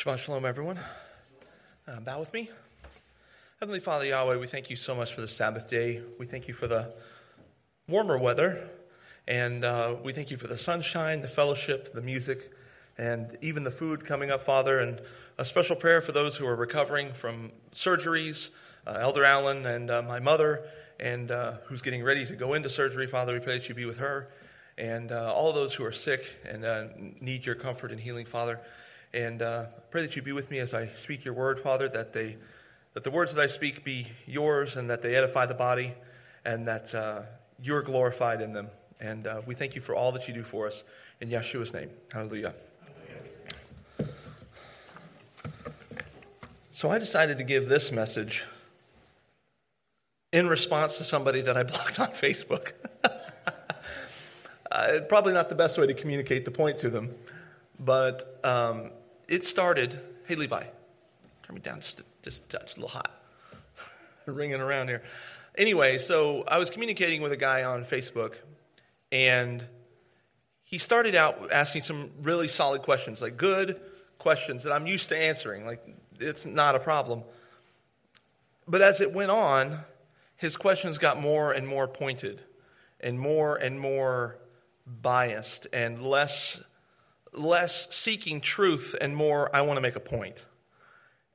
[0.00, 0.78] Shabbat Shalom, everyone.
[1.86, 2.48] Uh, bow with me.
[3.58, 6.00] Heavenly Father Yahweh, we thank you so much for the Sabbath day.
[6.18, 6.94] We thank you for the
[7.86, 8.66] warmer weather,
[9.28, 12.50] and uh, we thank you for the sunshine, the fellowship, the music,
[12.96, 14.78] and even the food coming up, Father.
[14.78, 15.02] And
[15.36, 18.48] a special prayer for those who are recovering from surgeries,
[18.86, 20.62] uh, Elder Allen and uh, my mother,
[20.98, 23.06] and uh, who's getting ready to go into surgery.
[23.06, 24.28] Father, we pray that you be with her,
[24.78, 28.60] and uh, all those who are sick and need your comfort and healing, Father.
[29.12, 32.12] And uh, pray that you be with me as I speak your word, Father, that,
[32.12, 32.36] they,
[32.94, 35.94] that the words that I speak be yours and that they edify the body
[36.44, 37.22] and that uh,
[37.60, 38.68] you're glorified in them.
[39.00, 40.84] And uh, we thank you for all that you do for us.
[41.20, 41.90] In Yeshua's name.
[42.12, 42.54] Hallelujah.
[46.72, 48.46] So I decided to give this message
[50.32, 52.72] in response to somebody that I blocked on Facebook.
[54.72, 57.14] uh, probably not the best way to communicate the point to them,
[57.78, 58.92] but um,
[59.30, 59.98] it started.
[60.26, 60.64] Hey, Levi,
[61.44, 63.22] turn me down just a, just a touch, a little hot,
[64.26, 65.02] ringing around here.
[65.56, 68.34] Anyway, so I was communicating with a guy on Facebook,
[69.12, 69.64] and
[70.64, 73.80] he started out asking some really solid questions, like good
[74.18, 75.64] questions that I'm used to answering.
[75.64, 75.86] Like,
[76.18, 77.22] it's not a problem.
[78.66, 79.78] But as it went on,
[80.36, 82.40] his questions got more and more pointed,
[82.98, 84.38] and more and more
[84.86, 86.60] biased, and less
[87.32, 90.44] less seeking truth and more, I want to make a point.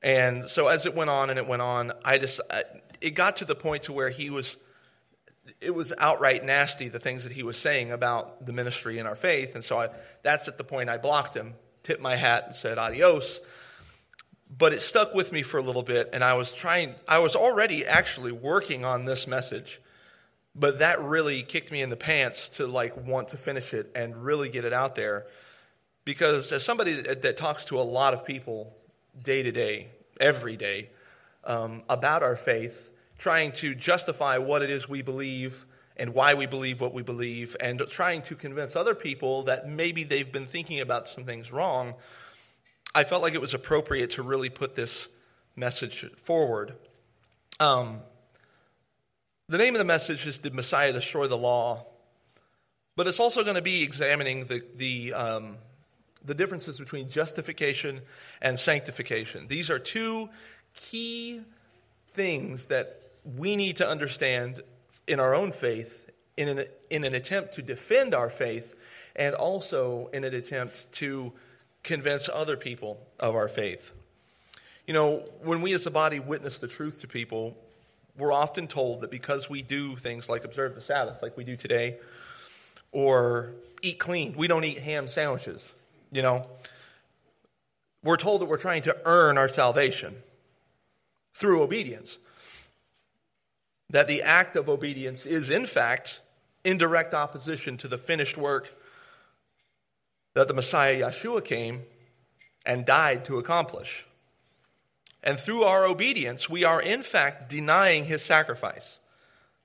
[0.02, 2.62] And so as it went on and it went on, I just, I,
[3.00, 4.56] it got to the point to where he was,
[5.60, 9.16] it was outright nasty, the things that he was saying about the ministry and our
[9.16, 9.54] faith.
[9.54, 9.88] And so I,
[10.22, 13.40] that's at the point I blocked him, tipped my hat and said adios.
[14.56, 17.34] But it stuck with me for a little bit, and I was trying, I was
[17.34, 19.80] already actually working on this message
[20.58, 24.24] but that really kicked me in the pants to like want to finish it and
[24.24, 25.26] really get it out there
[26.06, 28.72] because as somebody that, that talks to a lot of people
[29.22, 30.88] day to day, every day,
[31.44, 36.46] um, about our faith, trying to justify what it is we believe and why we
[36.46, 40.80] believe what we believe, and trying to convince other people that maybe they've been thinking
[40.80, 41.94] about some things wrong,
[42.94, 45.08] I felt like it was appropriate to really put this
[45.56, 46.74] message forward.
[47.58, 48.00] Um,
[49.48, 51.86] the name of the message is Did Messiah Destroy the Law?
[52.94, 55.56] But it's also going to be examining the, the um,
[56.26, 58.02] the differences between justification
[58.42, 59.46] and sanctification.
[59.48, 60.28] These are two
[60.74, 61.42] key
[62.08, 63.00] things that
[63.36, 64.62] we need to understand
[65.06, 68.74] in our own faith in an, in an attempt to defend our faith
[69.14, 71.32] and also in an attempt to
[71.82, 73.92] convince other people of our faith.
[74.86, 77.56] You know, when we as a body witness the truth to people,
[78.18, 81.56] we're often told that because we do things like observe the Sabbath, like we do
[81.56, 81.98] today,
[82.92, 85.74] or eat clean, we don't eat ham sandwiches.
[86.16, 86.46] You know,
[88.02, 90.16] we're told that we're trying to earn our salvation
[91.34, 92.16] through obedience.
[93.90, 96.22] That the act of obedience is, in fact,
[96.64, 98.72] in direct opposition to the finished work
[100.32, 101.82] that the Messiah Yeshua came
[102.64, 104.06] and died to accomplish.
[105.22, 108.98] And through our obedience, we are in fact denying his sacrifice.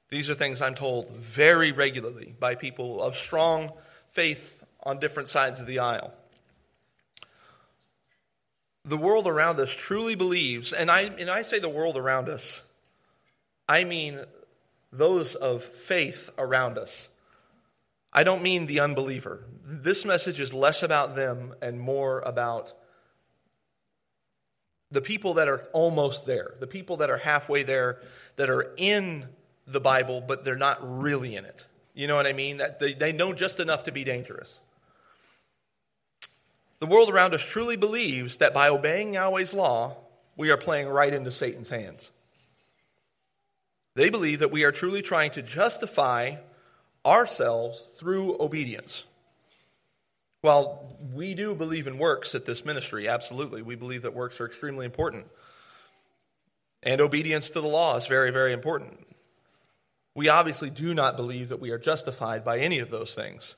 [0.09, 3.71] These are things I'm told very regularly by people of strong
[4.09, 6.13] faith on different sides of the aisle
[8.83, 12.63] the world around us truly believes, and I, and I say the world around us,
[13.67, 14.19] I mean
[14.91, 17.09] those of faith around us.
[18.11, 19.45] I don't mean the unbeliever.
[19.63, 22.73] This message is less about them and more about
[24.91, 28.01] the people that are almost there, the people that are halfway there,
[28.35, 29.29] that are in
[29.65, 31.65] the Bible, but they're not really in it.
[31.93, 32.57] You know what I mean?
[32.57, 34.59] That they, they know just enough to be dangerous.
[36.81, 39.97] The world around us truly believes that by obeying Yahweh's law,
[40.35, 42.09] we are playing right into Satan's hands.
[43.93, 46.37] They believe that we are truly trying to justify
[47.05, 49.03] ourselves through obedience.
[50.41, 54.47] While we do believe in works at this ministry, absolutely, we believe that works are
[54.47, 55.27] extremely important.
[56.81, 59.05] And obedience to the law is very, very important.
[60.15, 63.55] We obviously do not believe that we are justified by any of those things.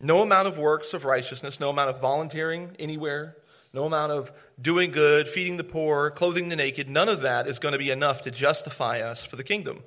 [0.00, 3.36] No amount of works of righteousness, no amount of volunteering anywhere,
[3.74, 7.58] no amount of doing good, feeding the poor, clothing the naked, none of that is
[7.58, 9.82] going to be enough to justify us for the kingdom.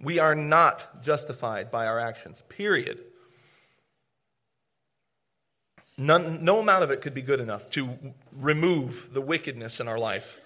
[0.00, 3.00] We are not justified by our actions, period.
[5.98, 7.98] None, no amount of it could be good enough to
[8.32, 10.38] remove the wickedness in our life.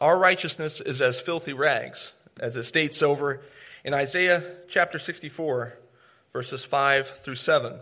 [0.00, 3.42] Our righteousness is as filthy rags, as it states over
[3.84, 5.76] in Isaiah chapter 64
[6.36, 7.78] verses 5 through 7.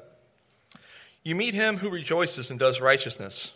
[1.24, 3.50] You meet him who rejoices and does righteousness,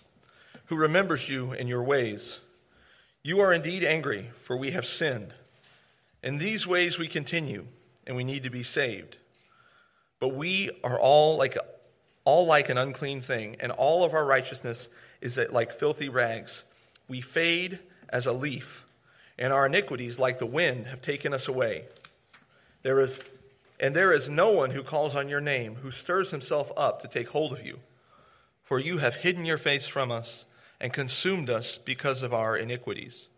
[0.65, 2.41] who remembers you in your ways.
[3.23, 5.35] You are indeed angry, for we have sinned.
[6.21, 7.67] In these ways we continue,
[8.09, 9.19] and we need to be saved.
[10.19, 11.57] But we are all like
[12.25, 14.89] all like an unclean thing, and all of our righteousness
[15.21, 16.65] is like filthy rags.
[17.07, 17.79] We fade
[18.09, 18.85] as a leaf,
[19.39, 21.85] and our iniquities, like the wind, have taken us away.
[22.83, 23.21] There is
[23.81, 27.09] and there is no one who calls on your name, who stirs himself up to
[27.09, 27.79] take hold of you.
[28.63, 30.45] For you have hidden your face from us
[30.81, 33.29] and consumed us because of our iniquities.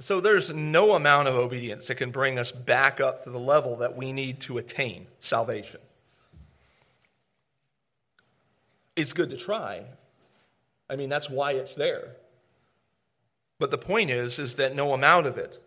[0.00, 3.76] So there's no amount of obedience that can bring us back up to the level
[3.76, 5.80] that we need to attain salvation.
[8.94, 9.84] It's good to try.
[10.88, 12.16] I mean, that's why it's there.
[13.58, 15.60] But the point is is that no amount of it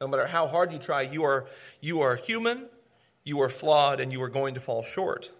[0.00, 1.46] no matter how hard you try, you are,
[1.80, 2.68] you are human,
[3.24, 5.30] you are flawed, and you are going to fall short.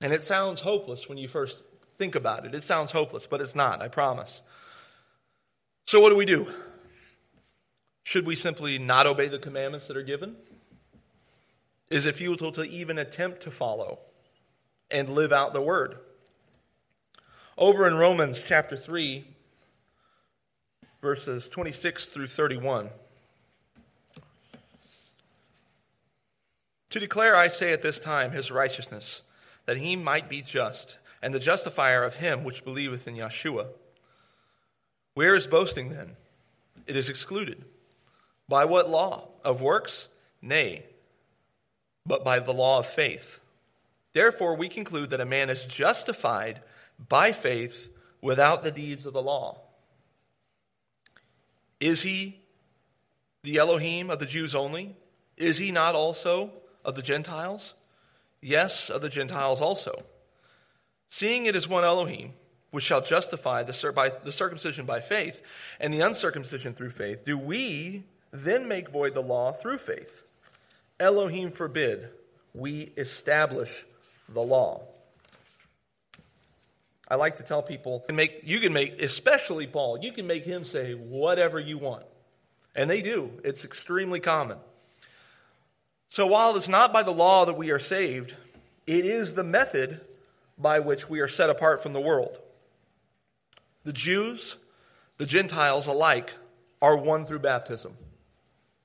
[0.00, 1.62] And it sounds hopeless when you first
[1.96, 2.54] think about it.
[2.54, 4.42] It sounds hopeless, but it's not, I promise.
[5.86, 6.46] So, what do we do?
[8.04, 10.36] Should we simply not obey the commandments that are given?
[11.90, 13.98] Is it futile to even attempt to follow
[14.90, 15.96] and live out the word?
[17.56, 19.24] Over in Romans chapter 3,
[21.04, 22.88] verses 26 through 31.
[26.88, 29.20] To declare, I say at this time, his righteousness,
[29.66, 33.66] that he might be just, and the justifier of him which believeth in Yeshua.
[35.12, 36.16] Where is boasting then?
[36.86, 37.66] It is excluded.
[38.48, 39.28] By what law?
[39.44, 40.08] Of works?
[40.40, 40.86] Nay,
[42.06, 43.40] but by the law of faith.
[44.14, 46.62] Therefore, we conclude that a man is justified
[47.10, 47.90] by faith
[48.22, 49.63] without the deeds of the law.
[51.84, 52.40] Is he
[53.42, 54.96] the Elohim of the Jews only?
[55.36, 56.50] Is he not also
[56.82, 57.74] of the Gentiles?
[58.40, 60.02] Yes, of the Gentiles also.
[61.10, 62.32] Seeing it is one Elohim,
[62.70, 65.42] which shall justify the, by, the circumcision by faith
[65.78, 70.22] and the uncircumcision through faith, do we then make void the law through faith?
[70.98, 72.08] Elohim forbid,
[72.54, 73.84] we establish
[74.30, 74.80] the law.
[77.08, 80.26] I like to tell people, you can make, you can make, especially Paul, you can
[80.26, 82.04] make him say whatever you want.
[82.74, 83.30] And they do.
[83.44, 84.58] It's extremely common.
[86.08, 88.34] So while it's not by the law that we are saved,
[88.86, 90.00] it is the method
[90.56, 92.38] by which we are set apart from the world.
[93.84, 94.56] The Jews,
[95.18, 96.34] the Gentiles alike,
[96.80, 97.96] are one through baptism.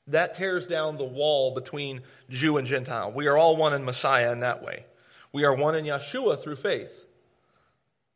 [0.07, 3.11] That tears down the wall between Jew and Gentile.
[3.11, 4.85] We are all one in Messiah in that way.
[5.31, 7.05] We are one in Yeshua through faith.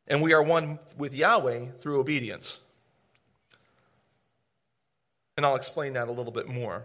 [0.08, 2.60] And we are one with Yahweh through obedience.
[5.38, 6.84] And I'll explain that a little bit more.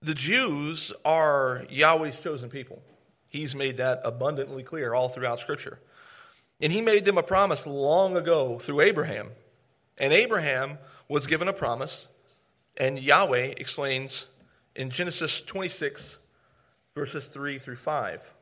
[0.00, 2.82] The Jews are Yahweh's chosen people.
[3.28, 5.80] He's made that abundantly clear all throughout Scripture.
[6.60, 9.30] And he made them a promise long ago through Abraham.
[9.98, 10.78] And Abraham
[11.08, 12.08] was given a promise,
[12.78, 14.26] and Yahweh explains
[14.74, 16.16] in Genesis 26,
[16.94, 18.32] verses 3 through 5.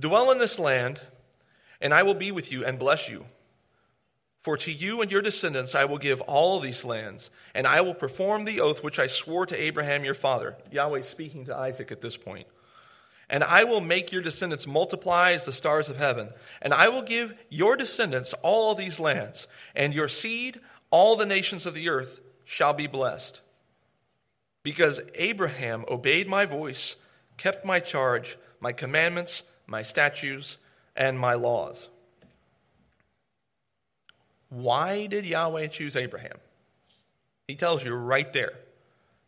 [0.00, 1.00] Dwell in this land,
[1.80, 3.26] and I will be with you and bless you.
[4.40, 7.94] For to you and your descendants I will give all these lands, and I will
[7.94, 10.56] perform the oath which I swore to Abraham your father.
[10.72, 12.46] Yahweh speaking to Isaac at this point.
[13.28, 16.30] And I will make your descendants multiply as the stars of heaven,
[16.62, 20.58] and I will give your descendants all these lands, and your seed,
[20.90, 23.42] all the nations of the earth, shall be blessed.
[24.62, 26.96] Because Abraham obeyed my voice,
[27.36, 30.58] kept my charge, my commandments, my statutes,
[30.96, 31.88] and my laws.
[34.48, 36.38] Why did Yahweh choose Abraham?
[37.46, 38.52] He tells you right there.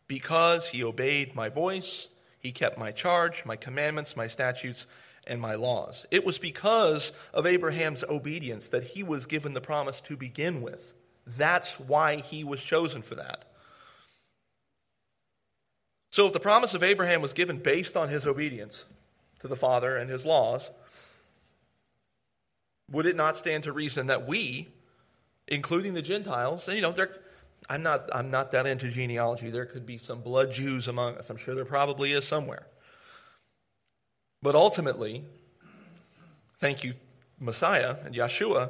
[0.07, 2.09] Because he obeyed my voice,
[2.39, 4.85] he kept my charge, my commandments, my statutes,
[5.25, 6.05] and my laws.
[6.11, 10.93] It was because of Abraham's obedience that he was given the promise to begin with.
[11.25, 13.45] That's why he was chosen for that.
[16.11, 18.85] So, if the promise of Abraham was given based on his obedience,
[19.43, 20.71] to the Father and his laws,
[22.89, 24.69] would it not stand to reason that we,
[25.49, 26.95] including the Gentiles, you know,
[27.69, 29.49] I'm not, I'm not that into genealogy.
[29.49, 31.29] There could be some blood Jews among us.
[31.29, 32.67] I'm sure there probably is somewhere.
[34.41, 35.25] But ultimately,
[36.59, 36.93] thank you,
[37.37, 38.69] Messiah and Yeshua,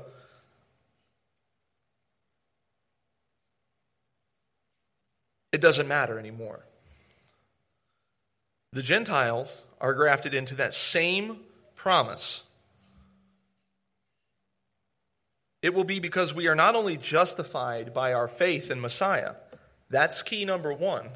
[5.51, 6.65] it doesn't matter anymore.
[8.73, 11.37] The Gentiles are grafted into that same
[11.75, 12.43] promise.
[15.61, 19.35] It will be because we are not only justified by our faith in Messiah,
[19.89, 21.09] that's key number one.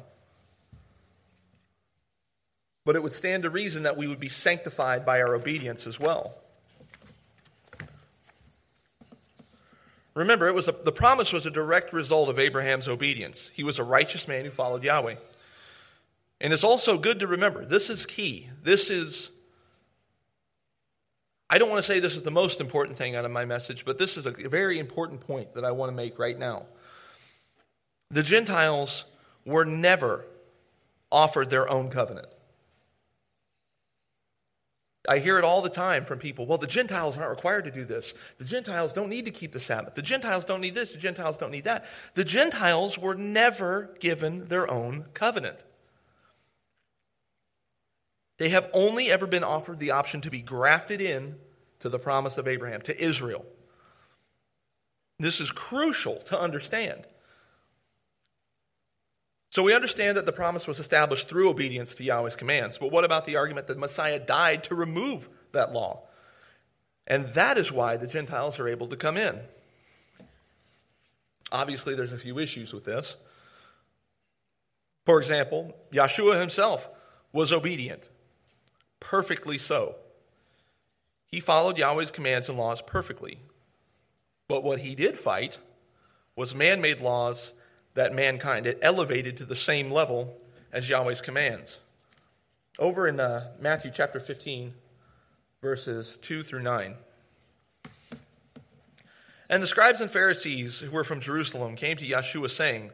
[2.88, 6.00] but it would stand to reason that we would be sanctified by our obedience as
[6.00, 6.34] well.
[10.14, 13.50] Remember, it was a, the promise was a direct result of Abraham's obedience.
[13.52, 15.16] He was a righteous man who followed Yahweh.
[16.40, 18.48] And it's also good to remember this is key.
[18.62, 19.30] This is,
[21.50, 23.84] I don't want to say this is the most important thing out of my message,
[23.84, 26.66] but this is a very important point that I want to make right now.
[28.10, 29.04] The Gentiles
[29.44, 30.24] were never
[31.10, 32.28] offered their own covenant.
[35.08, 36.46] I hear it all the time from people.
[36.46, 38.12] Well, the Gentiles aren't required to do this.
[38.36, 39.94] The Gentiles don't need to keep the Sabbath.
[39.94, 40.92] The Gentiles don't need this.
[40.92, 41.86] The Gentiles don't need that.
[42.14, 45.58] The Gentiles were never given their own covenant.
[48.38, 51.36] They have only ever been offered the option to be grafted in
[51.80, 53.44] to the promise of Abraham, to Israel.
[55.18, 57.06] This is crucial to understand.
[59.50, 62.78] So we understand that the promise was established through obedience to Yahweh's commands.
[62.78, 66.02] But what about the argument that Messiah died to remove that law?
[67.06, 69.40] And that is why the Gentiles are able to come in.
[71.50, 73.16] Obviously, there's a few issues with this.
[75.06, 76.86] For example, Yeshua himself
[77.32, 78.10] was obedient,
[79.00, 79.96] perfectly so.
[81.26, 83.38] He followed Yahweh's commands and laws perfectly.
[84.48, 85.58] But what he did fight
[86.34, 87.52] was man made laws
[87.94, 88.66] that mankind.
[88.66, 90.38] It elevated to the same level
[90.72, 91.78] as Yahweh's commands.
[92.78, 94.72] Over in uh, Matthew chapter 15,
[95.60, 96.94] verses 2 through 9.
[99.50, 102.90] And the scribes and Pharisees who were from Jerusalem came to Yeshua, saying,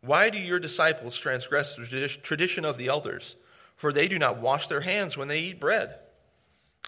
[0.00, 3.36] Why do your disciples transgress the tradition of the elders?
[3.76, 5.96] For they do not wash their hands when they eat bread.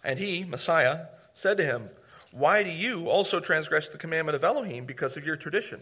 [0.05, 1.91] And he, Messiah, said to him,
[2.31, 5.81] Why do you also transgress the commandment of Elohim because of your tradition?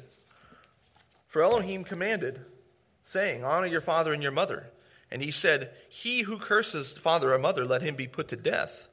[1.28, 2.40] For Elohim commanded,
[3.02, 4.70] saying, Honor your father and your mother.
[5.10, 8.88] And he said, He who curses father or mother, let him be put to death.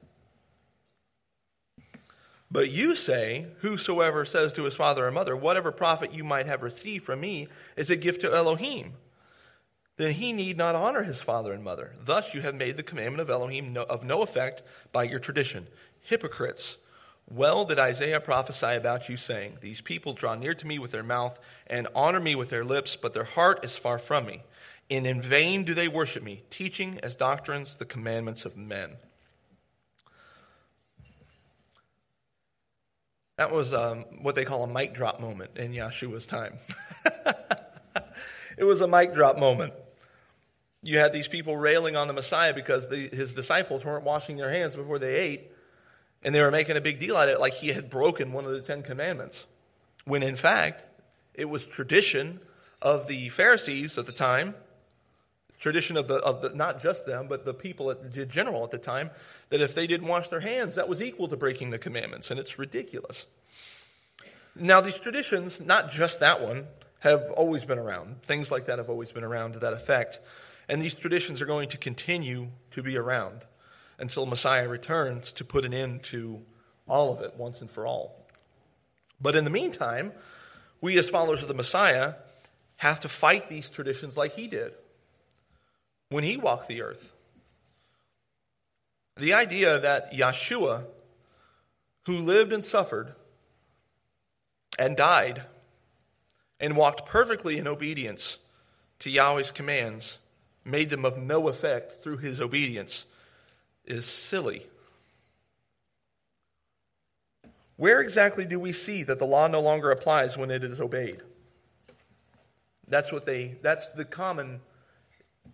[2.52, 6.64] But you say, Whosoever says to his father or mother, Whatever profit you might have
[6.64, 8.94] received from me is a gift to Elohim,
[10.02, 11.94] then he need not honor his father and mother.
[12.04, 15.68] Thus you have made the commandment of Elohim of no effect by your tradition.
[16.02, 16.78] Hypocrites!
[17.30, 21.04] Well did Isaiah prophesy about you, saying, These people draw near to me with their
[21.04, 24.42] mouth and honor me with their lips, but their heart is far from me.
[24.90, 28.98] And in vain do they worship me, teaching as doctrines the commandments of men.
[33.38, 36.58] That was um, what they call a mic drop moment in Yeshua's time.
[38.58, 39.74] it was a mic drop moment.
[40.84, 44.50] You had these people railing on the Messiah because the, his disciples weren't washing their
[44.52, 45.52] hands before they ate.
[46.24, 48.46] And they were making a big deal out of it like he had broken one
[48.46, 49.46] of the Ten Commandments.
[50.06, 50.88] When in fact,
[51.34, 52.40] it was tradition
[52.82, 54.56] of the Pharisees at the time,
[55.60, 58.72] tradition of the, of the not just them, but the people at the general at
[58.72, 59.12] the time,
[59.50, 62.32] that if they didn't wash their hands, that was equal to breaking the commandments.
[62.32, 63.26] And it's ridiculous.
[64.56, 66.66] Now, these traditions, not just that one,
[67.00, 68.22] have always been around.
[68.24, 70.20] Things like that have always been around to that effect.
[70.72, 73.42] And these traditions are going to continue to be around
[74.00, 76.42] until Messiah returns to put an end to
[76.88, 78.26] all of it once and for all.
[79.20, 80.14] But in the meantime,
[80.80, 82.14] we as followers of the Messiah
[82.78, 84.72] have to fight these traditions like he did
[86.10, 87.14] when he walked the earth.
[89.18, 90.86] The idea that Yeshua,
[92.06, 93.14] who lived and suffered
[94.80, 95.44] and died
[96.62, 98.38] and walked perfectly in obedience
[99.00, 100.18] to Yahweh's commands,
[100.64, 103.06] made them of no effect through his obedience
[103.86, 104.66] is silly.
[107.78, 111.22] Where exactly do we see that the law no longer applies when it is obeyed?
[112.88, 114.62] That's what they that's the common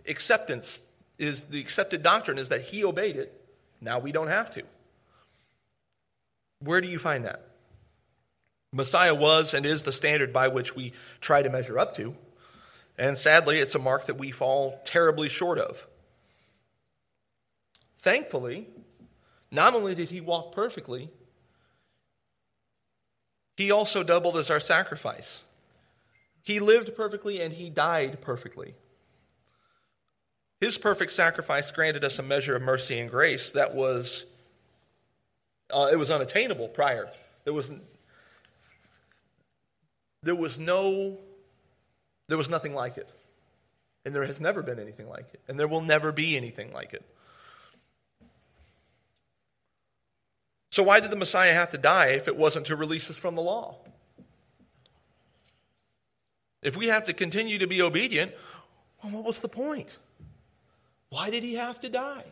[0.08, 0.82] acceptance
[1.18, 3.40] is the accepted doctrine is that he obeyed it.
[3.80, 4.64] Now we don't have to.
[6.60, 7.48] Where do you find that?
[8.74, 12.16] Messiah was and is the standard by which we try to measure up to.
[12.98, 15.86] And sadly, it's a mark that we fall terribly short of.
[17.96, 18.68] Thankfully,
[19.52, 21.10] not only did he walk perfectly,
[23.56, 25.42] he also doubled as our sacrifice.
[26.44, 28.76] He lived perfectly and he died perfectly.
[30.62, 34.26] His perfect sacrifice granted us a measure of mercy and grace that was
[35.72, 37.10] uh, it was unattainable prior.
[37.44, 37.72] There was
[40.24, 41.18] there was no
[42.28, 43.12] there was nothing like it.
[44.06, 45.42] And there has never been anything like it.
[45.48, 47.04] And there will never be anything like it.
[50.72, 53.36] So, why did the Messiah have to die if it wasn't to release us from
[53.36, 53.78] the law?
[56.62, 58.34] If we have to continue to be obedient,
[59.04, 60.00] well, what was the point?
[61.10, 62.26] Why did he have to die?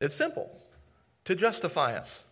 [0.00, 0.56] It's simple
[1.24, 2.22] to justify us.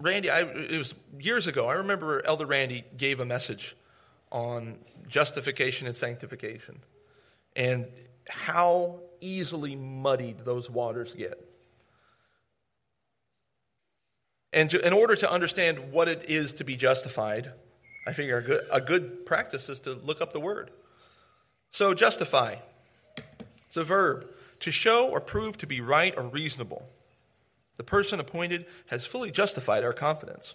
[0.00, 1.68] Randy, I, it was years ago.
[1.68, 3.76] I remember Elder Randy gave a message
[4.30, 4.78] on
[5.08, 6.80] justification and sanctification
[7.56, 7.86] and
[8.28, 11.44] how easily muddied those waters get.
[14.52, 17.52] And to, in order to understand what it is to be justified,
[18.06, 20.70] I figure a good, a good practice is to look up the word.
[21.72, 22.56] So, justify.
[23.66, 24.26] It's a verb.
[24.60, 26.88] To show or prove to be right or reasonable.
[27.78, 30.54] The person appointed has fully justified our confidence.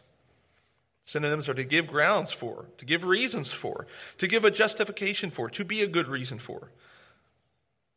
[1.05, 3.87] Synonyms are to give grounds for, to give reasons for,
[4.17, 6.69] to give a justification for, to be a good reason for.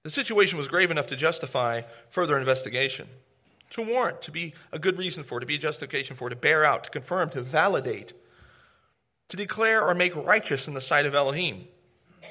[0.05, 3.09] The situation was grave enough to justify further investigation,
[3.71, 6.65] to warrant, to be a good reason for, to be a justification for, to bear
[6.65, 8.13] out, to confirm, to validate,
[9.29, 11.67] to declare or make righteous in the sight of Elohim.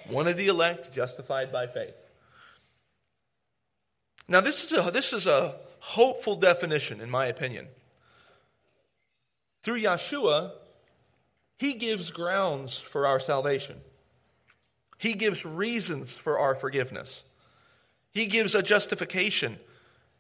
[0.08, 1.96] One of the elect justified by faith.
[4.28, 7.68] Now, this is a, this is a hopeful definition, in my opinion.
[9.62, 10.52] Through Yeshua,
[11.60, 13.78] he gives grounds for our salvation.
[14.98, 17.24] He gives reasons for our forgiveness.
[18.12, 19.60] He gives a justification.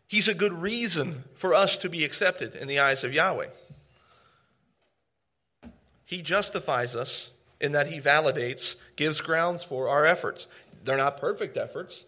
[0.08, 3.48] He's a good reason for us to be accepted in the eyes of Yahweh.
[6.06, 10.48] He justifies us in that he validates, gives grounds for our efforts.
[10.84, 12.06] They're not perfect efforts,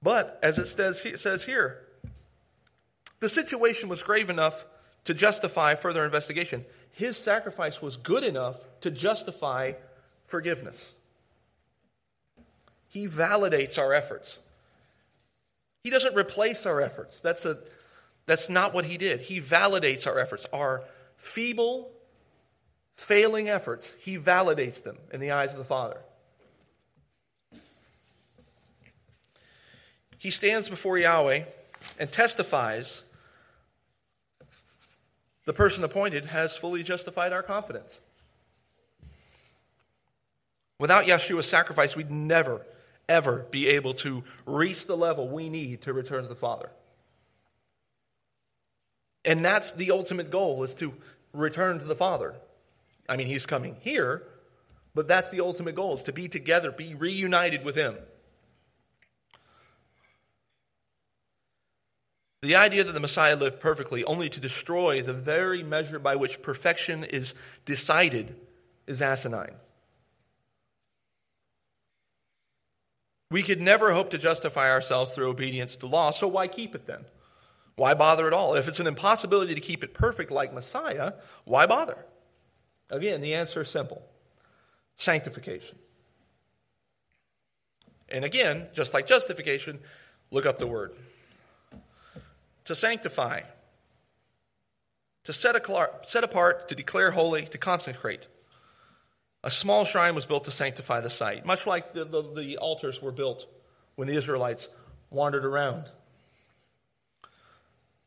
[0.00, 1.85] but as it says, it says here,
[3.20, 4.64] the situation was grave enough
[5.04, 6.64] to justify further investigation.
[6.92, 9.72] His sacrifice was good enough to justify
[10.24, 10.94] forgiveness.
[12.90, 14.38] He validates our efforts.
[15.84, 17.20] He doesn't replace our efforts.
[17.20, 17.58] That's, a,
[18.26, 19.20] that's not what he did.
[19.20, 20.46] He validates our efforts.
[20.52, 20.82] Our
[21.16, 21.90] feeble,
[22.94, 26.00] failing efforts, he validates them in the eyes of the Father.
[30.18, 31.44] He stands before Yahweh
[32.00, 33.02] and testifies
[35.46, 38.00] the person appointed has fully justified our confidence.
[40.78, 42.66] Without Yeshua's sacrifice, we'd never,
[43.08, 46.68] ever be able to reach the level we need to return to the Father.
[49.24, 50.92] And that's the ultimate goal is to
[51.32, 52.34] return to the Father.
[53.08, 54.24] I mean, he's coming here,
[54.94, 57.96] but that's the ultimate goal is to be together, be reunited with him.
[62.46, 66.42] The idea that the Messiah lived perfectly only to destroy the very measure by which
[66.42, 68.36] perfection is decided
[68.86, 69.56] is asinine.
[73.32, 76.86] We could never hope to justify ourselves through obedience to law, so why keep it
[76.86, 77.06] then?
[77.74, 78.54] Why bother at all?
[78.54, 81.14] If it's an impossibility to keep it perfect like Messiah,
[81.46, 82.06] why bother?
[82.90, 84.02] Again, the answer is simple
[84.96, 85.78] sanctification.
[88.08, 89.80] And again, just like justification,
[90.30, 90.92] look up the word
[92.66, 93.40] to sanctify,
[95.24, 98.26] to set, a, set apart, to declare holy, to consecrate.
[99.42, 103.00] A small shrine was built to sanctify the site, much like the, the, the altars
[103.00, 103.46] were built
[103.94, 104.68] when the Israelites
[105.10, 105.90] wandered around.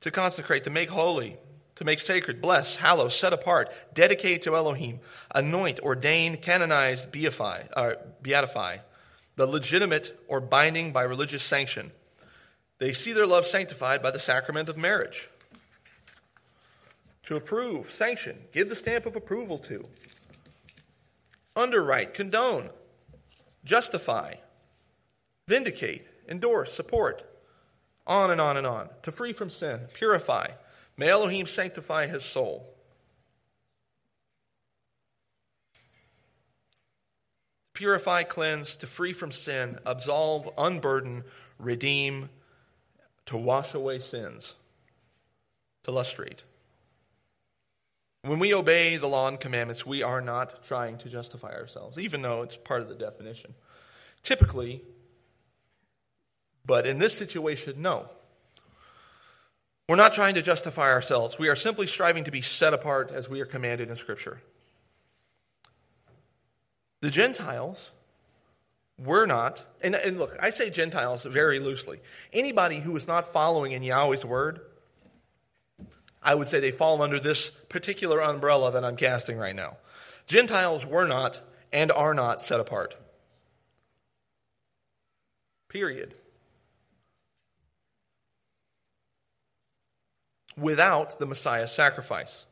[0.02, 1.38] To consecrate, to make holy,
[1.76, 5.00] to make sacred, bless, hallow, set apart, dedicate to Elohim,
[5.34, 8.80] anoint, ordain, canonize, beatify, uh, beatify,
[9.38, 11.92] the legitimate or binding by religious sanction,
[12.80, 15.30] they see their love sanctified by the sacrament of marriage.
[17.24, 19.88] To approve, sanction, give the stamp of approval to.
[21.56, 22.70] Underwrite, condone,
[23.64, 24.36] justify,
[25.48, 27.26] vindicate, endorse, support.
[28.08, 28.90] On and on and on.
[29.04, 30.48] To free from sin, purify.
[30.98, 32.74] May Elohim sanctify his soul.
[37.74, 41.24] Purify, cleanse, to free from sin, absolve, unburden,
[41.58, 42.30] redeem,
[43.30, 44.56] to wash away sins,
[45.84, 46.40] to lustrate.
[48.24, 52.24] When we obey the law and commandments, we are not trying to justify ourselves, even
[52.24, 53.54] though it's part of the definition.
[54.24, 54.82] Typically,
[56.66, 58.10] but in this situation, no.
[59.88, 61.38] We're not trying to justify ourselves.
[61.38, 64.42] We are simply striving to be set apart as we are commanded in Scripture.
[67.02, 67.92] The Gentiles
[69.04, 72.00] we're not, and, and look, I say Gentiles very loosely.
[72.34, 74.62] Anybody who is not following in Yahweh's word,
[76.22, 79.78] I would say they fall under this particular umbrella that I'm casting right now.
[80.28, 81.40] Gentiles were not
[81.72, 82.96] and are not set apart.
[85.70, 86.14] Period.
[90.58, 92.46] Without the Messiah's sacrifice.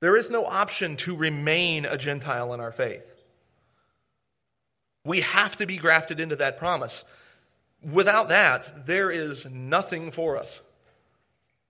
[0.00, 3.23] There is no option to remain a Gentile in our faith.
[5.04, 7.04] We have to be grafted into that promise.
[7.82, 10.62] Without that, there is nothing for us.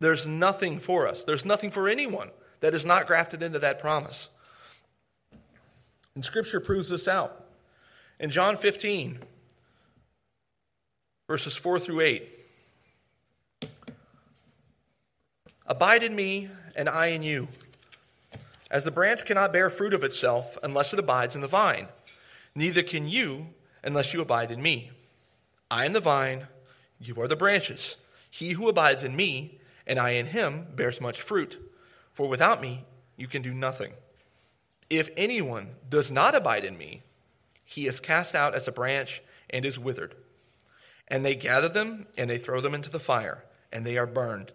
[0.00, 1.24] There's nothing for us.
[1.24, 4.28] There's nothing for anyone that is not grafted into that promise.
[6.14, 7.44] And Scripture proves this out.
[8.20, 9.18] In John 15,
[11.26, 12.28] verses 4 through 8,
[15.66, 17.48] Abide in me, and I in you.
[18.70, 21.88] As the branch cannot bear fruit of itself unless it abides in the vine,
[22.54, 23.48] neither can you
[23.82, 24.90] unless you abide in me.
[25.70, 26.48] I am the vine,
[27.00, 27.96] you are the branches.
[28.30, 31.58] He who abides in me, and I in him, bears much fruit.
[32.12, 32.84] For without me,
[33.16, 33.92] you can do nothing.
[34.90, 37.02] If anyone does not abide in me,
[37.64, 40.14] he is cast out as a branch and is withered.
[41.08, 44.52] And they gather them and they throw them into the fire, and they are burned.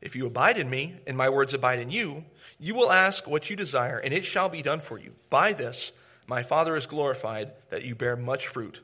[0.00, 2.24] If you abide in me, and my words abide in you,
[2.58, 5.14] you will ask what you desire, and it shall be done for you.
[5.30, 5.92] By this,
[6.26, 8.80] my Father is glorified, that you bear much fruit.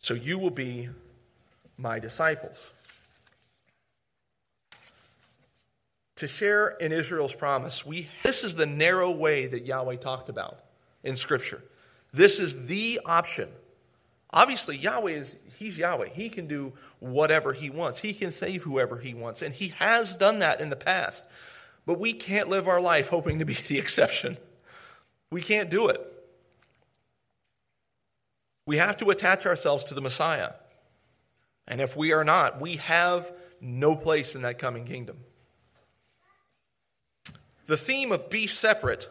[0.00, 0.88] So you will be
[1.76, 2.72] my disciples.
[6.16, 10.60] To share in Israel's promise, we, this is the narrow way that Yahweh talked about
[11.02, 11.62] in Scripture.
[12.12, 13.48] This is the option.
[14.32, 16.10] Obviously, Yahweh is, He's Yahweh.
[16.12, 20.16] He can do whatever He wants, He can save whoever He wants, and He has
[20.16, 21.24] done that in the past.
[21.86, 24.36] But we can't live our life hoping to be the exception.
[25.30, 26.00] We can't do it.
[28.66, 30.52] We have to attach ourselves to the Messiah.
[31.66, 35.18] And if we are not, we have no place in that coming kingdom.
[37.66, 39.08] The theme of be separate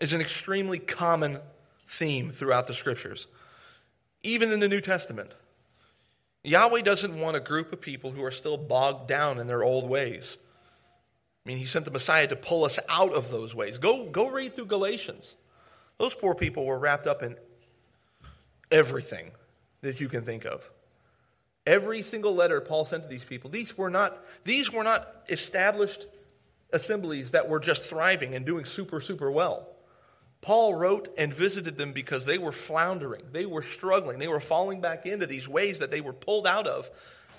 [0.00, 1.38] is an extremely common
[1.86, 3.26] theme throughout the scriptures
[4.22, 5.32] even in the New Testament.
[6.44, 9.88] Yahweh doesn't want a group of people who are still bogged down in their old
[9.88, 10.36] ways.
[11.44, 13.78] I mean, he sent the Messiah to pull us out of those ways.
[13.78, 15.36] Go, go read through Galatians.
[15.98, 17.36] Those poor people were wrapped up in
[18.70, 19.32] everything
[19.82, 20.68] that you can think of.
[21.66, 26.06] Every single letter Paul sent to these people, these were not, these were not established
[26.72, 29.68] assemblies that were just thriving and doing super, super well.
[30.40, 34.80] Paul wrote and visited them because they were floundering, they were struggling, they were falling
[34.80, 36.90] back into these ways that they were pulled out of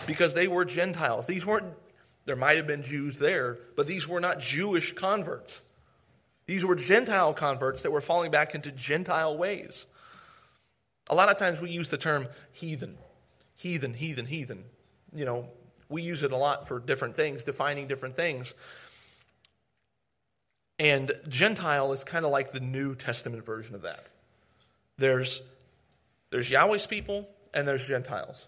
[0.07, 1.27] because they were Gentiles.
[1.27, 1.65] These weren't,
[2.25, 5.61] there might have been Jews there, but these were not Jewish converts.
[6.45, 9.85] These were Gentile converts that were falling back into Gentile ways.
[11.09, 12.97] A lot of times we use the term heathen,
[13.55, 14.63] heathen, heathen, heathen.
[15.13, 15.49] You know,
[15.89, 18.53] we use it a lot for different things, defining different things.
[20.79, 24.05] And Gentile is kind of like the New Testament version of that.
[24.97, 25.41] There's,
[26.29, 28.47] there's Yahweh's people and there's Gentiles.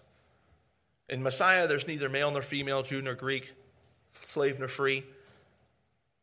[1.08, 3.54] In Messiah, there's neither male nor female, Jew nor Greek,
[4.12, 5.04] slave nor free.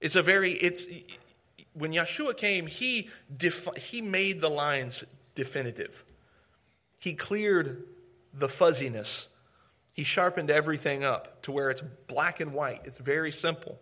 [0.02, 0.86] It's a very, it's,
[1.74, 5.04] when Yeshua came, he, defi- he made the lines
[5.36, 6.04] definitive.
[7.00, 7.84] He cleared
[8.34, 9.28] the fuzziness.
[9.93, 12.82] He sharpened everything up to where it's black and white.
[12.86, 13.80] It's very simple.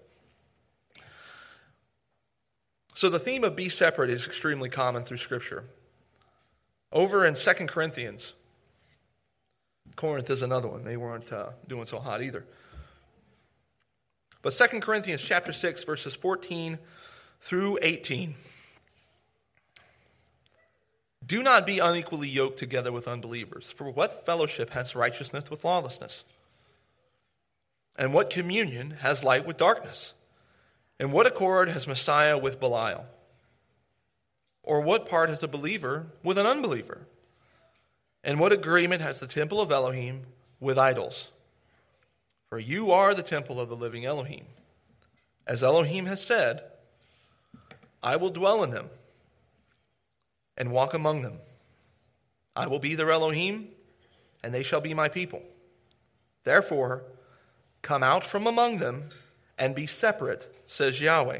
[2.94, 5.64] So the theme of be separate is extremely common through Scripture.
[6.92, 8.34] Over in 2 Corinthians,
[9.96, 10.84] Corinth is another one.
[10.84, 12.46] They weren't uh, doing so hot either.
[14.42, 16.80] But 2 Corinthians chapter 6, verses 14
[17.40, 18.36] through 18.
[21.26, 23.66] Do not be unequally yoked together with unbelievers.
[23.66, 26.24] For what fellowship has righteousness with lawlessness?
[27.98, 30.14] And what communion has light with darkness?
[31.00, 33.06] And what accord has Messiah with Belial?
[34.64, 37.08] Or what part has the believer with an unbeliever?
[38.24, 40.24] And what agreement has the temple of Elohim
[40.60, 41.30] with idols?
[42.52, 44.44] For you are the temple of the living Elohim.
[45.48, 46.62] As Elohim has said,
[48.04, 48.90] I will dwell in them
[50.58, 51.38] and walk among them.
[52.54, 53.70] I will be their Elohim,
[54.44, 55.42] and they shall be my people.
[56.44, 57.04] Therefore,
[57.82, 59.12] come out from among them
[59.58, 61.40] and be separate, says Yahweh.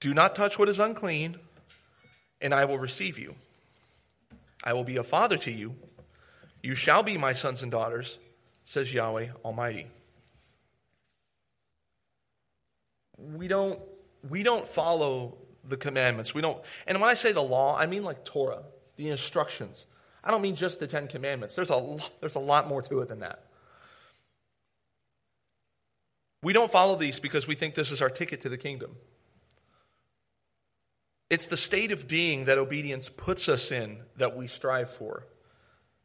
[0.00, 1.36] Do not touch what is unclean,
[2.40, 3.34] and I will receive you.
[4.64, 5.74] I will be a father to you.
[6.62, 8.16] You shall be my sons and daughters,
[8.64, 9.86] says Yahweh Almighty.
[13.18, 13.80] We don't,
[14.28, 16.34] we don't follow the commandments.
[16.34, 18.62] We don't, and when I say the law, I mean like Torah,
[18.96, 19.86] the instructions.
[20.24, 21.54] I don't mean just the Ten Commandments.
[21.54, 23.44] There's a, lot, there's a lot more to it than that.
[26.42, 28.96] We don't follow these because we think this is our ticket to the kingdom.
[31.30, 35.26] It's the state of being that obedience puts us in that we strive for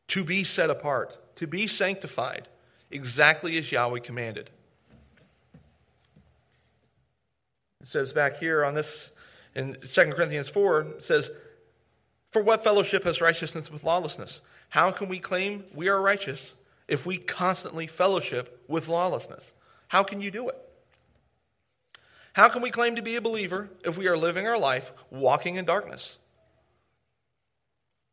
[0.10, 2.48] to be set apart, to be sanctified,
[2.92, 4.50] exactly as Yahweh commanded.
[7.80, 9.12] It says back here on this
[9.56, 11.32] in 2 Corinthians 4, it says,
[12.32, 14.42] For what fellowship has righteousness with lawlessness?
[14.70, 16.56] How can we claim we are righteous
[16.88, 19.54] if we constantly fellowship with lawlessness?
[19.88, 20.58] How can you do it?
[22.34, 25.56] How can we claim to be a believer if we are living our life walking
[25.56, 26.18] in darkness?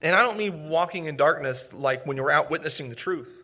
[0.05, 3.43] And I don't mean walking in darkness like when you're out witnessing the truth.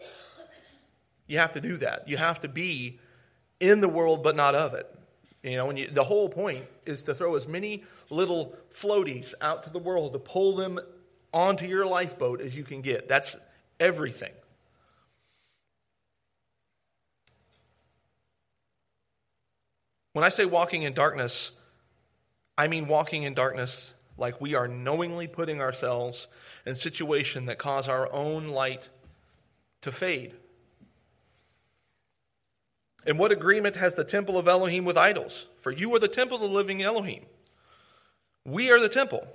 [1.26, 2.06] You have to do that.
[2.06, 3.00] You have to be
[3.60, 4.86] in the world but not of it.
[5.42, 9.62] You know, and you, the whole point is to throw as many little floaties out
[9.62, 10.78] to the world to pull them
[11.32, 13.08] onto your lifeboat as you can get.
[13.08, 13.36] That's
[13.78, 14.32] everything.
[20.12, 21.52] When I say walking in darkness,
[22.58, 26.28] I mean walking in darkness like we are knowingly putting ourselves
[26.66, 28.90] in situations that cause our own light
[29.80, 30.34] to fade.
[33.06, 35.46] And what agreement has the temple of Elohim with idols?
[35.60, 37.24] For you are the temple of the living Elohim.
[38.44, 39.26] We are the temple.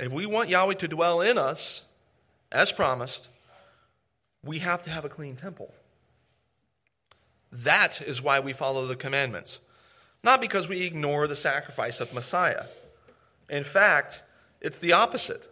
[0.00, 1.82] If we want Yahweh to dwell in us,
[2.50, 3.28] as promised,
[4.42, 5.72] we have to have a clean temple.
[7.52, 9.60] That is why we follow the commandments,
[10.22, 12.64] not because we ignore the sacrifice of Messiah.
[13.48, 14.22] In fact,
[14.60, 15.50] it's the opposite.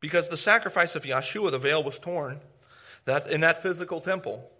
[0.00, 2.40] Because the sacrifice of Yeshua, the veil was torn
[3.04, 4.50] that in that physical temple.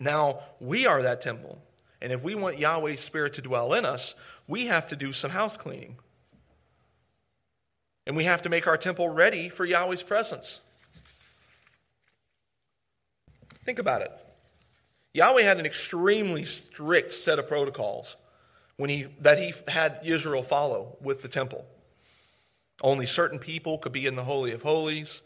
[0.00, 1.62] Now we are that temple.
[2.00, 4.14] And if we want Yahweh's Spirit to dwell in us,
[4.46, 5.96] we have to do some house cleaning.
[8.06, 10.60] And we have to make our temple ready for Yahweh's presence.
[13.64, 14.12] Think about it.
[15.12, 18.16] Yahweh had an extremely strict set of protocols
[18.78, 21.66] when he, that he had Israel follow with the temple.
[22.80, 25.20] Only certain people could be in the Holy of Holies.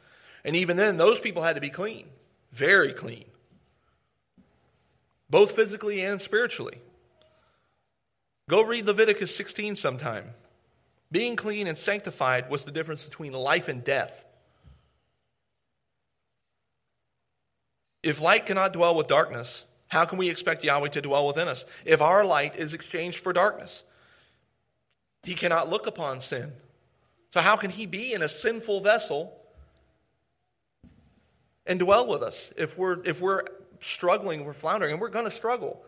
[0.45, 2.09] And even then, those people had to be clean,
[2.51, 3.27] very clean
[5.33, 6.77] both physically and spiritually.
[8.51, 10.35] Go read Leviticus 16 sometime.
[11.11, 14.27] Being clean and sanctified was the difference between life and death.
[18.03, 21.67] If light cannot dwell with darkness, how can we expect Yahweh to dwell within us?
[21.85, 23.85] If our light is exchanged for darkness,
[25.23, 26.53] he cannot look upon sin.
[27.35, 29.37] So, how can he be in a sinful vessel
[31.67, 33.45] and dwell with us if we're, if we're
[33.83, 35.85] struggling, we're floundering, and we're going to struggle.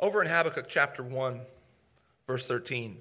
[0.00, 1.40] Over in Habakkuk chapter 1,
[2.26, 2.98] verse 13.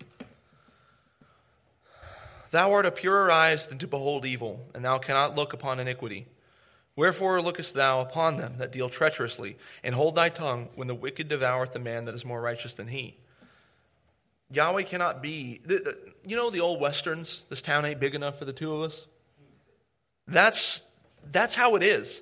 [2.52, 6.28] Thou art a purer eyes than to behold evil, and thou cannot look upon iniquity.
[6.95, 11.27] Wherefore lookest thou upon them that deal treacherously, and hold thy tongue when the wicked
[11.27, 13.17] devoureth the man that is more righteous than he?
[14.51, 15.62] Yahweh cannot be.
[16.25, 17.43] You know the old westerns?
[17.49, 19.08] This town ain't big enough for the two of us?
[20.27, 20.84] That's
[21.32, 22.21] that's how it is.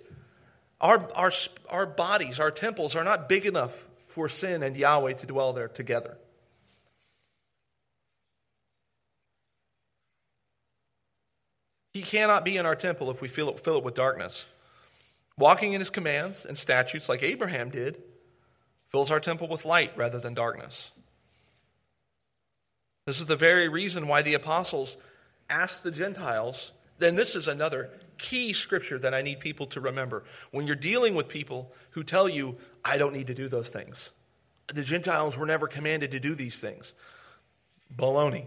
[0.80, 1.32] Our, our,
[1.70, 5.68] our bodies, our temples are not big enough for sin and Yahweh to dwell there
[5.68, 6.18] together.
[11.94, 14.46] He cannot be in our temple if we fill it, fill it with darkness.
[15.42, 18.04] Walking in his commands and statutes like Abraham did
[18.90, 20.92] fills our temple with light rather than darkness.
[23.08, 24.98] This is the very reason why the apostles
[25.50, 30.26] asked the Gentiles, then this is another key scripture that I need people to remember.
[30.52, 34.12] When you're dealing with people who tell you, I don't need to do those things,
[34.68, 36.94] the Gentiles were never commanded to do these things.
[37.98, 38.46] Baloney.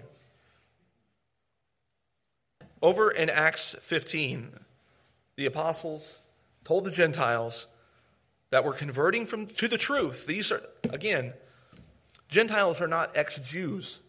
[2.81, 4.53] Over in Acts 15,
[5.35, 6.21] the apostles
[6.65, 7.67] told the Gentiles
[8.51, 10.27] that were converting from to the truth.
[10.27, 11.33] These are again,
[12.29, 14.01] Gentiles are not ex-Jews.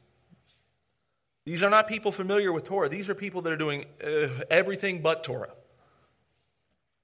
[1.46, 2.90] These are not people familiar with Torah.
[2.90, 5.52] These are people that are doing uh, everything but Torah.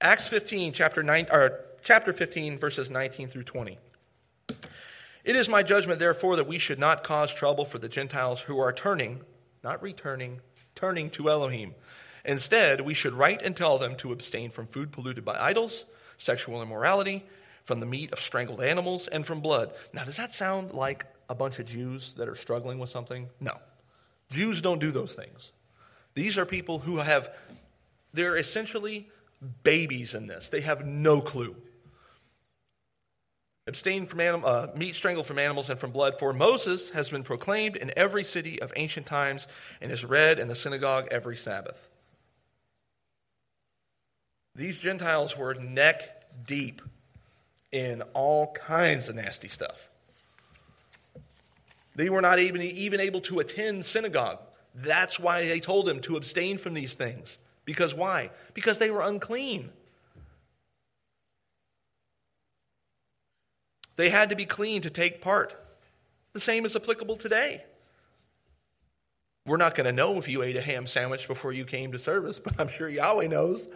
[0.00, 3.78] Acts 15, chapter, 9, or chapter 15, verses 19 through 20.
[4.48, 8.58] It is my judgment, therefore, that we should not cause trouble for the Gentiles who
[8.58, 9.20] are turning,
[9.62, 10.40] not returning,
[10.74, 11.76] turning to Elohim.
[12.24, 15.84] Instead, we should write and tell them to abstain from food polluted by idols,
[16.18, 17.24] sexual immorality,
[17.64, 19.72] from the meat of strangled animals, and from blood.
[19.92, 23.28] Now, does that sound like a bunch of Jews that are struggling with something?
[23.40, 23.58] No.
[24.30, 25.52] Jews don't do those things.
[26.14, 27.30] These are people who have,
[28.12, 29.08] they're essentially
[29.62, 30.48] babies in this.
[30.48, 31.56] They have no clue.
[33.66, 37.22] Abstain from anim- uh, meat strangled from animals and from blood, for Moses has been
[37.22, 39.46] proclaimed in every city of ancient times
[39.80, 41.88] and is read in the synagogue every Sabbath.
[44.54, 46.82] These Gentiles were neck deep
[47.70, 49.88] in all kinds of nasty stuff.
[51.94, 54.38] They were not even, even able to attend synagogue.
[54.74, 57.36] That's why they told them to abstain from these things.
[57.64, 58.30] Because why?
[58.54, 59.70] Because they were unclean.
[63.96, 65.56] They had to be clean to take part.
[66.32, 67.64] The same is applicable today.
[69.46, 71.98] We're not going to know if you ate a ham sandwich before you came to
[71.98, 73.68] service, but I'm sure Yahweh knows.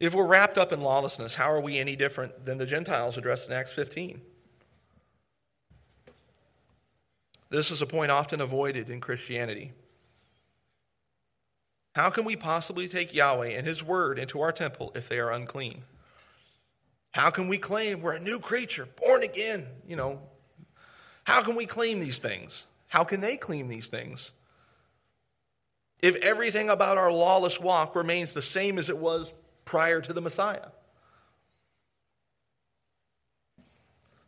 [0.00, 3.48] If we're wrapped up in lawlessness, how are we any different than the Gentiles addressed
[3.48, 4.22] in Acts 15?
[7.50, 9.72] This is a point often avoided in Christianity.
[11.94, 15.32] How can we possibly take Yahweh and His Word into our temple if they are
[15.32, 15.82] unclean?
[17.12, 19.66] How can we claim we're a new creature, born again?
[19.86, 20.20] You know,
[21.24, 22.64] how can we claim these things?
[22.86, 24.32] How can they claim these things?
[26.00, 29.34] If everything about our lawless walk remains the same as it was
[29.70, 30.66] prior to the Messiah.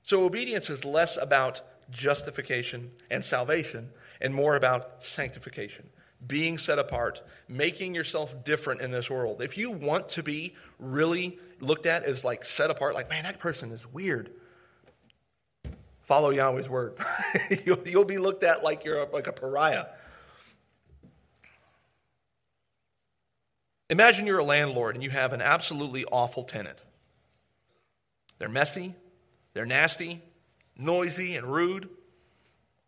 [0.05, 5.88] So obedience is less about justification and salvation and more about sanctification
[6.24, 9.42] being set apart, making yourself different in this world.
[9.42, 13.40] If you want to be really looked at as like set apart, like, man, that
[13.40, 14.31] person is weird,
[16.02, 16.94] follow Yahweh's word.
[17.66, 19.87] you'll, you'll, be looked at like you're a, like a pariah.
[23.92, 26.78] Imagine you're a landlord and you have an absolutely awful tenant.
[28.38, 28.94] They're messy,
[29.52, 30.22] they're nasty,
[30.78, 31.90] noisy, and rude,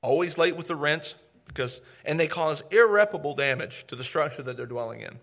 [0.00, 1.14] always late with the rent,
[1.46, 5.18] because and they cause irreparable damage to the structure that they're dwelling in.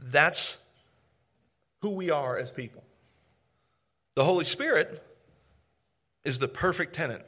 [0.00, 0.58] That's
[1.82, 2.82] who we are as people.
[4.16, 5.06] The Holy Spirit
[6.24, 7.22] is the perfect tenant.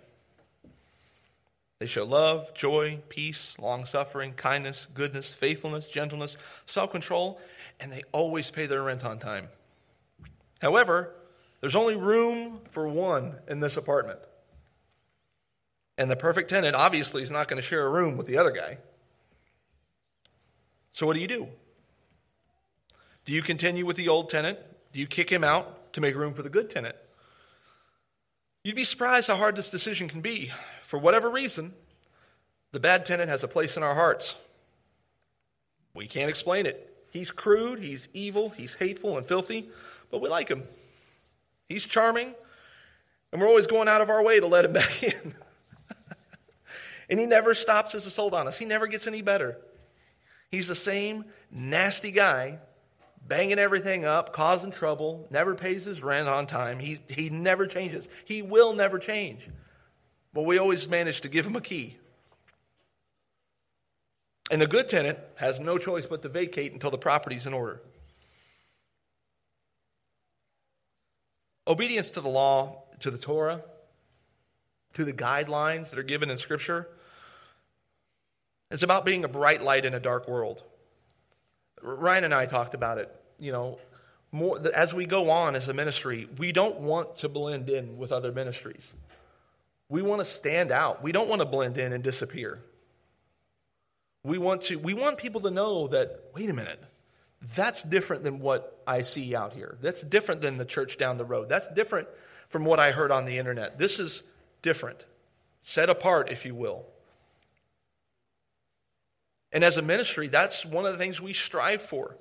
[1.78, 7.40] They show love, joy, peace, long suffering, kindness, goodness, faithfulness, gentleness, self control,
[7.78, 9.48] and they always pay their rent on time.
[10.60, 11.12] However,
[11.60, 14.20] there's only room for one in this apartment.
[15.98, 18.50] And the perfect tenant obviously is not going to share a room with the other
[18.50, 18.78] guy.
[20.92, 21.48] So, what do you do?
[23.26, 24.58] Do you continue with the old tenant?
[24.92, 26.96] Do you kick him out to make room for the good tenant?
[28.64, 30.50] You'd be surprised how hard this decision can be.
[30.86, 31.72] For whatever reason,
[32.70, 34.36] the bad tenant has a place in our hearts.
[35.94, 36.94] We can't explain it.
[37.10, 39.68] He's crude, he's evil, he's hateful and filthy,
[40.12, 40.62] but we like him.
[41.68, 42.32] He's charming,
[43.32, 45.34] and we're always going out of our way to let him back in.
[47.08, 48.58] And he never stops his assault on us.
[48.58, 49.58] He never gets any better.
[50.50, 52.58] He's the same nasty guy,
[53.26, 56.80] banging everything up, causing trouble, never pays his rent on time.
[56.80, 58.08] He, he never changes.
[58.24, 59.48] He will never change.
[60.36, 61.96] But we always manage to give him a key.
[64.50, 67.80] And the good tenant has no choice but to vacate until the property's in order.
[71.66, 73.62] Obedience to the law, to the Torah,
[74.92, 76.90] to the guidelines that are given in Scripture
[78.70, 80.62] it's about being a bright light in a dark world.
[81.82, 83.14] Ryan and I talked about it.
[83.38, 83.78] You know,
[84.32, 88.12] more as we go on as a ministry, we don't want to blend in with
[88.12, 88.94] other ministries.
[89.88, 91.02] We want to stand out.
[91.02, 92.62] We don't want to blend in and disappear.
[94.24, 96.82] We want to we want people to know that wait a minute.
[97.54, 99.78] That's different than what I see out here.
[99.80, 101.48] That's different than the church down the road.
[101.48, 102.08] That's different
[102.48, 103.78] from what I heard on the internet.
[103.78, 104.22] This is
[104.62, 105.04] different.
[105.62, 106.86] Set apart, if you will.
[109.52, 112.16] And as a ministry, that's one of the things we strive for.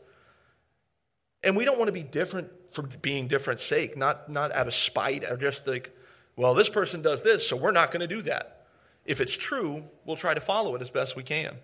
[1.43, 4.73] And we don't want to be different for being different sake, not, not out of
[4.73, 5.94] spite or just like,
[6.36, 8.65] well, this person does this, so we're not going to do that.
[9.06, 11.56] If it's true, we'll try to follow it as best we can.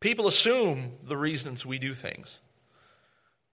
[0.00, 2.38] People assume the reasons we do things.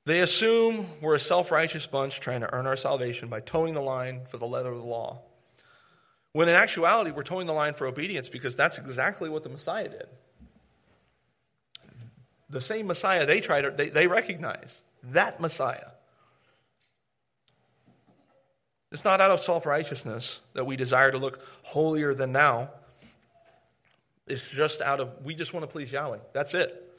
[0.05, 3.81] They assume we're a self righteous bunch trying to earn our salvation by toeing the
[3.81, 5.21] line for the letter of the law.
[6.33, 9.89] When in actuality, we're toeing the line for obedience because that's exactly what the Messiah
[9.89, 10.07] did.
[12.49, 14.81] The same Messiah they try to, they, they recognize.
[15.03, 15.91] That Messiah.
[18.91, 22.69] It's not out of self righteousness that we desire to look holier than now.
[24.27, 26.19] It's just out of, we just want to please Yahweh.
[26.33, 26.89] That's it.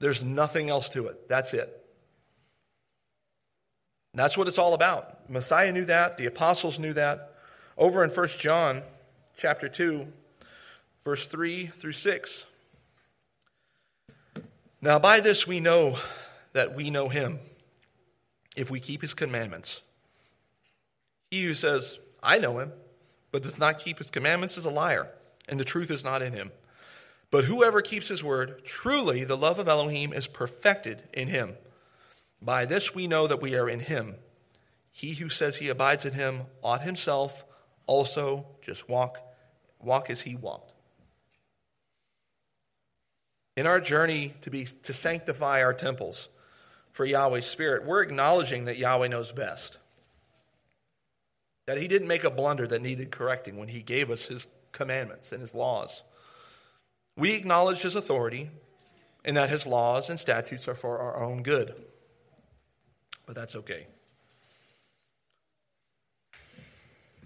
[0.00, 1.28] There's nothing else to it.
[1.28, 1.84] That's it.
[4.12, 5.28] And that's what it's all about.
[5.30, 6.18] Messiah knew that.
[6.18, 7.34] The apostles knew that.
[7.76, 8.82] Over in 1 John
[9.36, 10.06] chapter 2,
[11.04, 12.44] verse 3 through 6.
[14.80, 15.98] Now, by this we know
[16.52, 17.40] that we know him,
[18.56, 19.80] if we keep his commandments.
[21.30, 22.72] He who says, I know him,
[23.30, 25.08] but does not keep his commandments is a liar,
[25.48, 26.50] and the truth is not in him.
[27.30, 31.54] But whoever keeps his word, truly the love of Elohim is perfected in him.
[32.40, 34.14] By this we know that we are in him.
[34.90, 37.44] He who says he abides in him ought himself
[37.86, 39.18] also just walk,
[39.80, 40.72] walk as he walked.
[43.56, 46.28] In our journey to, be, to sanctify our temples
[46.92, 49.78] for Yahweh's Spirit, we're acknowledging that Yahweh knows best.
[51.68, 55.32] That he didn't make a blunder that needed correcting when he gave us his commandments
[55.32, 56.00] and his laws.
[57.14, 58.48] We acknowledge his authority
[59.22, 61.74] and that his laws and statutes are for our own good.
[63.26, 63.86] But that's okay.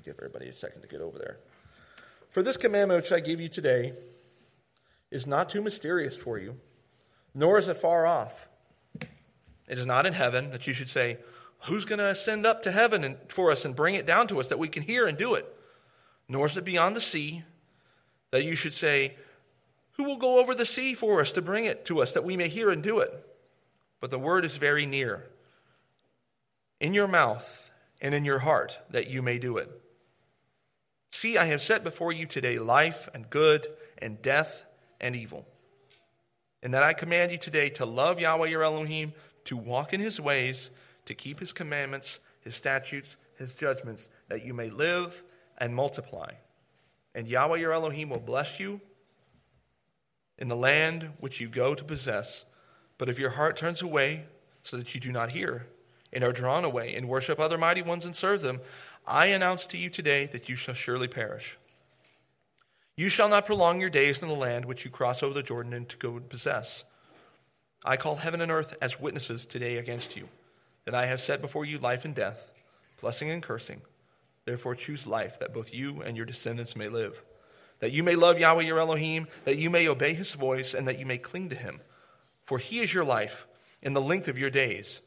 [0.04, 1.36] Give everybody a second to get over there.
[2.28, 3.92] For this commandment which I give you today
[5.12, 6.56] is not too mysterious for you,
[7.32, 8.48] nor is it far off.
[9.68, 11.18] It is not in heaven that you should say,
[11.64, 14.40] Who's going to ascend up to heaven and, for us and bring it down to
[14.40, 15.46] us that we can hear and do it?
[16.28, 17.44] Nor is it beyond the sea
[18.30, 19.16] that you should say,
[19.92, 22.36] Who will go over the sea for us to bring it to us that we
[22.36, 23.12] may hear and do it?
[24.00, 25.28] But the word is very near,
[26.80, 29.70] in your mouth and in your heart, that you may do it.
[31.12, 34.64] See, I have set before you today life and good, and death
[35.00, 35.46] and evil.
[36.62, 39.12] And that I command you today to love Yahweh your Elohim,
[39.44, 40.70] to walk in his ways,
[41.12, 45.22] to keep his commandments, his statutes, his judgments, that you may live
[45.58, 46.32] and multiply.
[47.14, 48.80] And Yahweh your Elohim will bless you
[50.38, 52.46] in the land which you go to possess.
[52.96, 54.24] But if your heart turns away
[54.62, 55.66] so that you do not hear,
[56.14, 58.60] and are drawn away, and worship other mighty ones and serve them,
[59.06, 61.58] I announce to you today that you shall surely perish.
[62.96, 65.74] You shall not prolong your days in the land which you cross over the Jordan
[65.74, 66.84] and to go and possess.
[67.84, 70.28] I call heaven and earth as witnesses today against you,
[70.84, 72.50] that I have set before you life and death,
[73.00, 73.82] blessing and cursing.
[74.44, 77.22] Therefore choose life, that both you and your descendants may live,
[77.78, 80.98] that you may love Yahweh your Elohim, that you may obey his voice, and that
[80.98, 81.80] you may cling to him.
[82.44, 83.46] For he is your life
[83.80, 85.00] in the length of your days,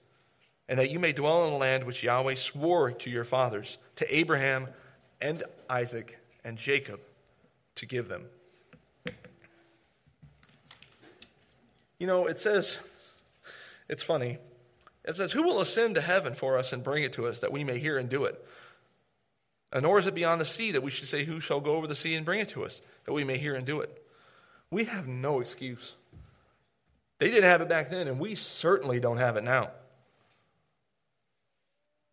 [0.69, 4.15] and that you may dwell in the land which Yahweh swore to your fathers, to
[4.15, 4.67] Abraham
[5.21, 6.99] and Isaac and Jacob
[7.75, 8.25] to give them.
[11.99, 12.79] You know, it says,
[13.87, 14.37] it's funny.
[15.05, 17.51] It says, Who will ascend to heaven for us and bring it to us that
[17.51, 18.43] we may hear and do it?
[19.71, 21.87] And nor is it beyond the sea that we should say, Who shall go over
[21.87, 24.03] the sea and bring it to us that we may hear and do it?
[24.71, 25.95] We have no excuse.
[27.19, 29.69] They didn't have it back then, and we certainly don't have it now.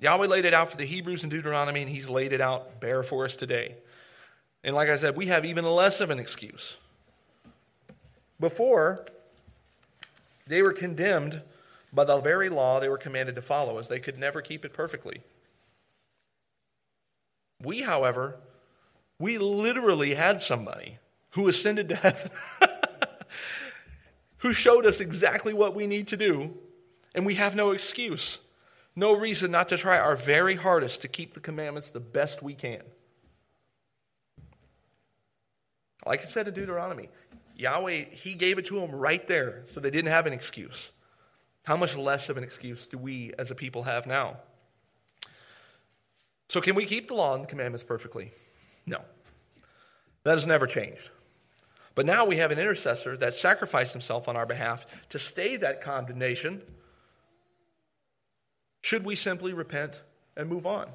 [0.01, 3.03] Yahweh laid it out for the Hebrews in Deuteronomy, and He's laid it out bare
[3.03, 3.77] for us today.
[4.63, 6.77] And like I said, we have even less of an excuse.
[8.39, 9.07] Before,
[10.47, 11.43] they were condemned
[11.93, 14.73] by the very law they were commanded to follow, as they could never keep it
[14.73, 15.23] perfectly.
[17.63, 18.37] We, however,
[19.19, 20.99] we literally had somebody
[21.31, 22.31] who ascended to heaven,
[24.39, 26.55] who showed us exactly what we need to do,
[27.15, 28.39] and we have no excuse,
[28.97, 32.55] no reason not to try our very hardest to keep the commandments the best we
[32.55, 32.83] can.
[36.05, 37.09] Like it said in Deuteronomy,
[37.57, 40.91] Yahweh, He gave it to them right there, so they didn't have an excuse.
[41.65, 44.39] How much less of an excuse do we as a people have now?
[46.49, 48.33] So, can we keep the law and the commandments perfectly?
[48.85, 49.01] No.
[50.25, 51.11] That has never changed.
[51.95, 55.81] But now we have an intercessor that sacrificed himself on our behalf to stay that
[55.81, 56.63] condemnation.
[58.83, 60.01] Should we simply repent
[60.37, 60.89] and move on?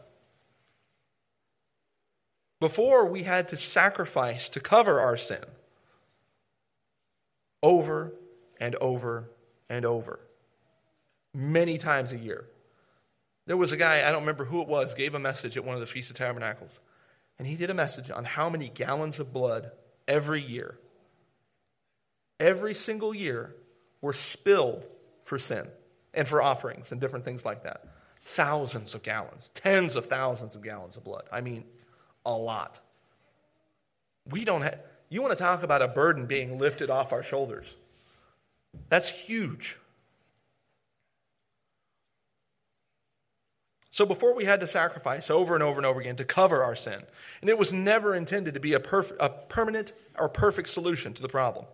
[2.60, 5.44] Before, we had to sacrifice to cover our sin
[7.62, 8.14] over
[8.60, 9.30] and over
[9.70, 10.20] and over,
[11.38, 12.48] many times a year.
[13.46, 15.76] There was a guy, I don't remember who it was, gave a message at one
[15.76, 16.80] of the Feast of Tabernacles.
[17.38, 19.72] And he did a message on how many gallons of blood
[20.08, 20.80] every year,
[22.40, 23.56] every single year,
[24.02, 24.88] were spilled
[25.22, 25.68] for sin
[26.16, 27.86] and for offerings and different things like that.
[28.20, 31.26] Thousands of gallons, tens of thousands of gallons of blood.
[31.32, 31.66] I mean,
[32.26, 32.80] a lot.
[34.28, 34.80] We don't have,
[35.10, 37.76] you want to talk about a burden being lifted off our shoulders.
[38.90, 39.78] That's huge.
[43.98, 46.76] So before we had to sacrifice over and over and over again to cover our
[46.76, 47.02] sin,
[47.42, 51.22] and it was never intended to be a, perf- a permanent or perfect solution to
[51.24, 51.66] the problem.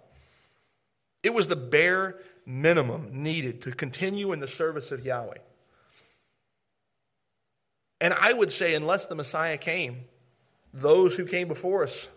[1.21, 2.15] It was the bare
[2.45, 5.39] minimum needed to continue in the service of Yahweh.
[7.99, 10.05] And I would say, unless the Messiah came,
[10.71, 12.07] those who came before us,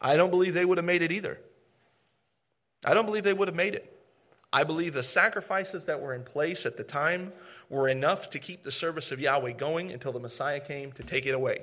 [0.00, 1.38] I don't believe they would have made it either.
[2.86, 4.01] I don't believe they would have made it.
[4.52, 7.32] I believe the sacrifices that were in place at the time
[7.70, 11.24] were enough to keep the service of Yahweh going until the Messiah came to take
[11.24, 11.60] it away.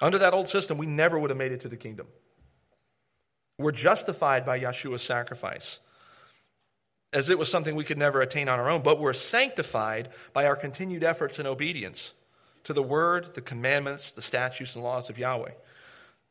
[0.00, 2.06] Under that old system, we never would have made it to the kingdom.
[3.58, 5.80] We're justified by Yeshua's sacrifice
[7.12, 10.46] as it was something we could never attain on our own, but we're sanctified by
[10.46, 12.12] our continued efforts and obedience
[12.64, 15.52] to the word, the commandments, the statutes, and laws of Yahweh.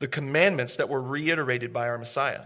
[0.03, 2.41] The commandments that were reiterated by our Messiah.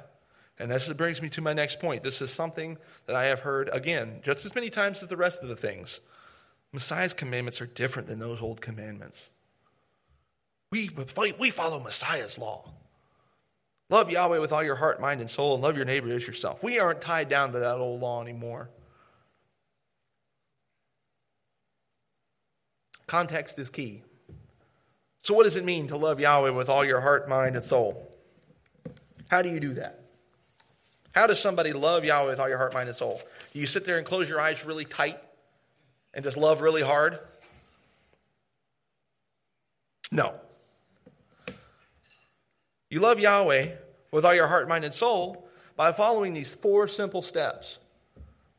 [0.59, 2.03] And this brings me to my next point.
[2.03, 2.77] This is something
[3.07, 5.99] that I have heard, again, just as many times as the rest of the things
[6.71, 9.31] Messiah's commandments are different than those old commandments.
[10.71, 10.91] We,
[11.39, 12.69] we follow Messiah's law.
[13.89, 16.61] Love Yahweh with all your heart, mind, and soul, and love your neighbor as yourself.
[16.61, 18.69] We aren't tied down to that old law anymore.
[23.07, 24.03] Context is key.
[25.27, 28.09] So, what does it mean to love Yahweh with all your heart, mind, and soul?
[29.27, 29.99] How do you do that?
[31.13, 33.21] How does somebody love Yahweh with all your heart, mind, and soul?
[33.51, 35.19] Do you sit there and close your eyes really tight
[36.13, 37.19] and just love really hard?
[40.13, 40.33] No.
[42.89, 43.71] You love Yahweh
[44.11, 47.79] with all your heart, mind, and soul by following these four simple steps.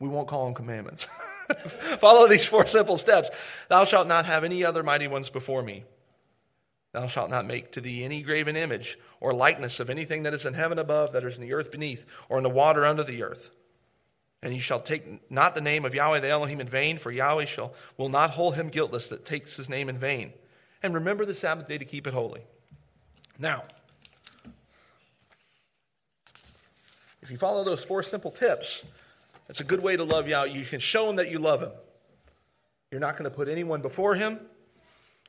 [0.01, 1.07] We won't call them commandments.
[1.99, 3.31] Follow these four simple steps.
[3.71, 5.85] Thou shalt not have any other mighty ones before me.
[6.93, 10.47] Thou shalt not make to thee any graven image or likeness of anything that is
[10.47, 13.23] in heaven above, that is in the earth beneath, or in the water under the
[13.23, 13.51] earth.
[14.43, 17.45] And you shall take not the name of Yahweh the Elohim in vain, for Yahweh
[17.45, 20.33] shall, will not hold him guiltless that takes his name in vain.
[20.83, 22.43] And remember the Sabbath day to keep it holy.
[23.39, 23.65] Now,
[27.21, 28.83] if you follow those four simple tips,
[29.49, 30.51] it's a good way to love Yahweh.
[30.51, 31.73] You can show him that you love him.
[32.91, 34.39] You're not going to put anyone before him.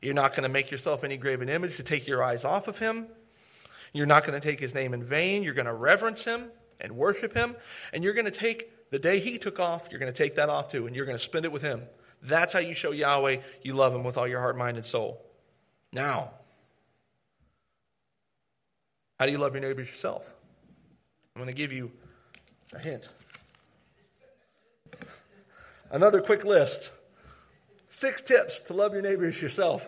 [0.01, 2.79] You're not going to make yourself any graven image to take your eyes off of
[2.79, 3.07] him.
[3.93, 5.43] You're not going to take his name in vain.
[5.43, 7.55] You're going to reverence him and worship him.
[7.91, 10.49] And you're going to take the day he took off, you're going to take that
[10.49, 11.83] off too, and you're going to spend it with him.
[12.21, 15.23] That's how you show Yahweh you love him with all your heart, mind, and soul.
[15.93, 16.31] Now,
[19.19, 20.33] how do you love your neighbors yourself?
[21.35, 21.91] I'm going to give you
[22.73, 23.09] a hint.
[25.91, 26.91] Another quick list
[27.89, 29.87] six tips to love your neighbors yourself.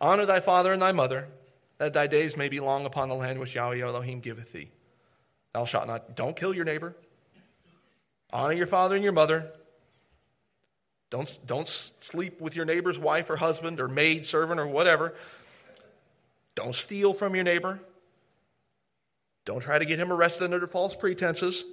[0.00, 1.28] Honor thy father and thy mother,
[1.78, 4.70] that thy days may be long upon the land which Yahweh Elohim giveth thee.
[5.52, 6.94] Thou shalt not, don't kill your neighbor.
[8.32, 9.50] Honor your father and your mother.
[11.10, 15.14] Don't, don't sleep with your neighbor's wife or husband or maid, servant, or whatever.
[16.54, 17.80] Don't steal from your neighbor.
[19.44, 21.64] Don't try to get him arrested under false pretenses.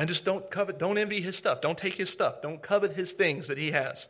[0.00, 1.60] And just don't covet, don't envy his stuff.
[1.60, 2.40] Don't take his stuff.
[2.40, 4.06] Don't covet his things that he has.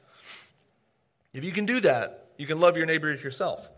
[1.34, 3.68] If you can do that, you can love your neighbor as yourself.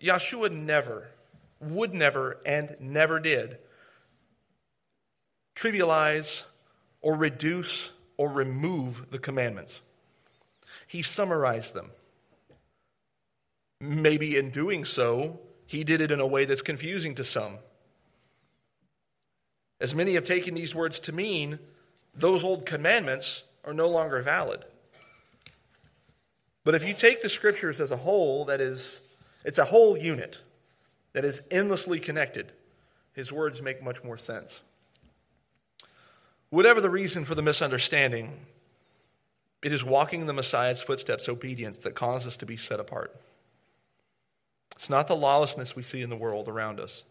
[0.00, 1.08] Yeshua never,
[1.60, 3.58] would never, and never did
[5.54, 6.42] trivialize
[7.00, 9.82] or reduce or remove the commandments.
[10.88, 11.92] He summarized them.
[13.80, 17.58] Maybe in doing so, he did it in a way that's confusing to some.
[19.84, 21.58] As many have taken these words to mean,
[22.14, 24.64] those old commandments are no longer valid.
[26.64, 29.02] But if you take the scriptures as a whole, that is,
[29.44, 30.38] it's a whole unit
[31.12, 32.50] that is endlessly connected,
[33.12, 34.62] his words make much more sense.
[36.48, 38.40] Whatever the reason for the misunderstanding,
[39.62, 43.14] it is walking the Messiah's footsteps, obedience, that causes us to be set apart.
[44.76, 47.04] It's not the lawlessness we see in the world around us.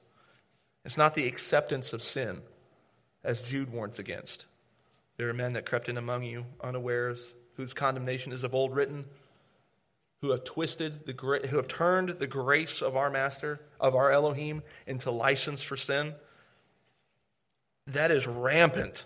[0.84, 2.42] It's not the acceptance of sin,
[3.24, 4.46] as Jude warns against.
[5.18, 9.06] There are men that crept in among you unawares, whose condemnation is of old written,
[10.22, 11.14] who have twisted the
[11.50, 16.16] who have turned the grace of our master, of our Elohim, into license for sin.
[17.88, 19.06] That is rampant.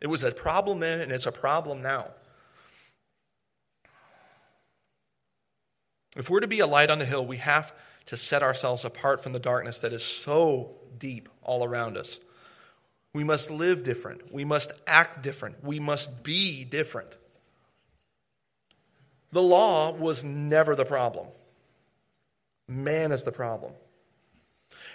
[0.00, 2.08] It was a problem then, and it's a problem now.
[6.16, 7.72] If we're to be a light on the hill, we have
[8.06, 12.18] to set ourselves apart from the darkness that is so deep all around us.
[13.18, 14.32] We must live different.
[14.32, 15.64] We must act different.
[15.64, 17.16] We must be different.
[19.32, 21.26] The law was never the problem,
[22.68, 23.72] man is the problem.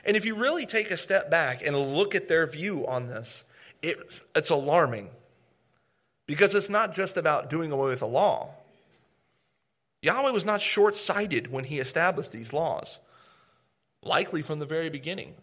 [0.06, 3.44] And if you really take a step back and look at their view on this,
[3.82, 3.98] it,
[4.34, 5.10] it's alarming
[6.26, 8.52] because it's not just about doing away with the law.
[10.02, 13.00] Yahweh was not short sighted when he established these laws,
[14.02, 15.36] likely from the very beginning.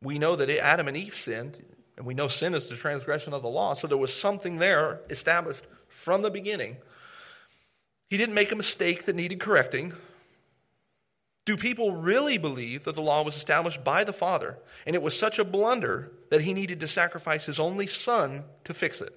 [0.00, 1.60] We know that Adam and Eve sinned,
[1.96, 5.00] and we know sin is the transgression of the law, so there was something there
[5.10, 6.78] established from the beginning.
[8.08, 9.92] He didn't make a mistake that needed correcting.
[11.44, 15.18] Do people really believe that the law was established by the Father and it was
[15.18, 19.14] such a blunder that he needed to sacrifice his only son to fix it?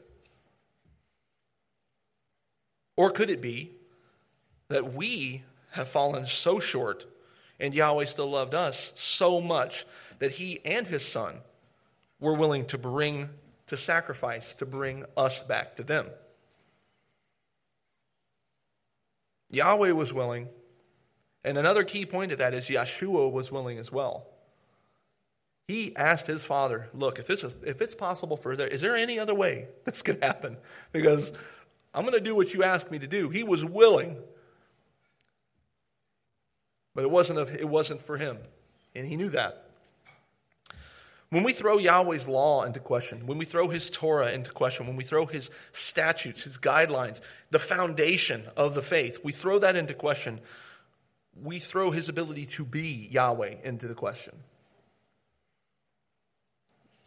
[2.97, 3.73] Or could it be
[4.69, 7.05] that we have fallen so short
[7.59, 9.85] and Yahweh still loved us so much
[10.19, 11.41] that he and his son
[12.19, 13.29] were willing to bring,
[13.67, 16.07] to sacrifice, to bring us back to them?
[19.51, 20.49] Yahweh was willing.
[21.43, 24.27] And another key point of that is Yeshua was willing as well.
[25.67, 29.19] He asked his father, Look, if it's, if it's possible for there, is there any
[29.19, 30.57] other way this could happen?
[30.91, 31.31] Because
[31.93, 33.29] I'm going to do what you asked me to do.
[33.29, 34.17] He was willing,
[36.93, 38.37] but it wasn't, it wasn't for him.
[38.95, 39.64] And he knew that.
[41.35, 44.95] When we throw Yahweh's law into question, when we throw his Torah into question, when
[44.95, 47.19] we throw his statutes, his guidelines,
[47.51, 50.39] the foundation of the faith, we throw that into question,
[51.43, 54.33] we throw his ability to be Yahweh into the question.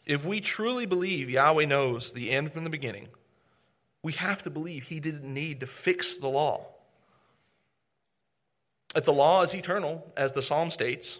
[0.04, 3.08] If we truly believe Yahweh knows the end from the beginning,
[4.02, 6.66] we have to believe he didn't need to fix the law.
[8.94, 11.18] If the law is eternal, as the psalm states,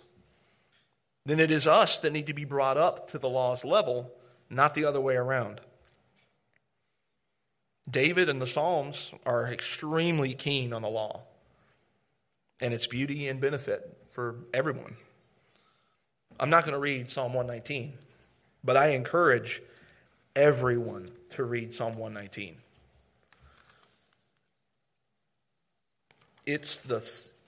[1.25, 4.13] then it is us that need to be brought up to the law's level,
[4.49, 5.61] not the other way around.
[7.91, 11.23] David and the Psalms are extremely keen on the law
[12.61, 14.97] and its beauty and benefit for everyone.
[16.41, 17.95] I'm not going to read Psalm 119,
[18.63, 19.63] but I encourage
[20.37, 22.57] everyone to read Psalm 119.
[26.47, 27.01] It's the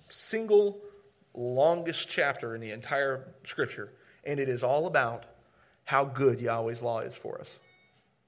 [0.09, 0.81] single
[1.35, 3.93] longest chapter in the entire scripture,
[4.25, 5.25] and it is all about
[5.85, 7.59] how good Yahweh's law is for us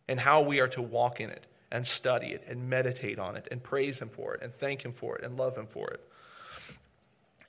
[0.08, 3.48] and how we are to walk in it and study it and meditate on it
[3.50, 6.00] and praise Him for it and thank Him for it and love Him for it.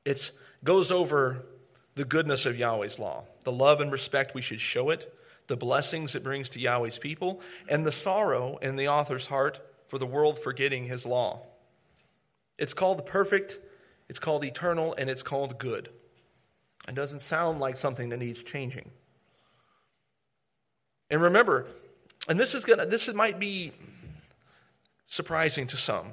[0.06, 0.32] It
[0.64, 1.44] goes over
[1.96, 5.14] the goodness of Yahweh's law, the love and respect we should show it,
[5.48, 9.98] the blessings it brings to Yahweh's people, and the sorrow in the author's heart for
[9.98, 11.42] the world forgetting His law.
[12.58, 13.60] It's called the perfect
[14.10, 15.90] it's called eternal and it's called good.
[16.88, 18.90] It doesn't sound like something that needs changing.
[21.10, 21.68] And remember,
[22.28, 23.72] and this is gonna this might be
[25.06, 26.08] surprising to some.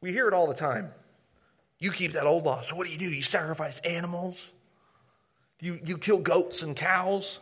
[0.00, 0.90] We hear it all the time.
[1.78, 2.60] You keep that old law.
[2.62, 3.06] So what do you do?
[3.06, 4.52] You sacrifice animals?
[5.60, 7.40] You you kill goats and cows?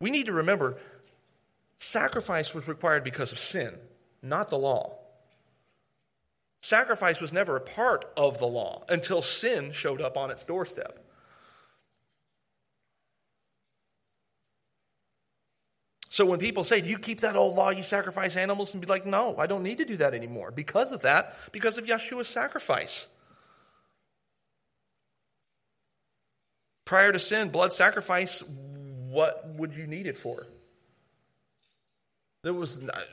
[0.00, 0.78] We need to remember
[1.78, 3.74] sacrifice was required because of sin,
[4.22, 4.96] not the law.
[6.64, 10.98] Sacrifice was never a part of the law until sin showed up on its doorstep.
[16.08, 18.72] So when people say, Do you keep that old law, you sacrifice animals?
[18.72, 20.52] And be like, No, I don't need to do that anymore.
[20.52, 23.08] Because of that, because of Yeshua's sacrifice.
[26.86, 28.42] Prior to sin, blood sacrifice,
[29.10, 30.46] what would you need it for?
[32.42, 33.04] There was, not,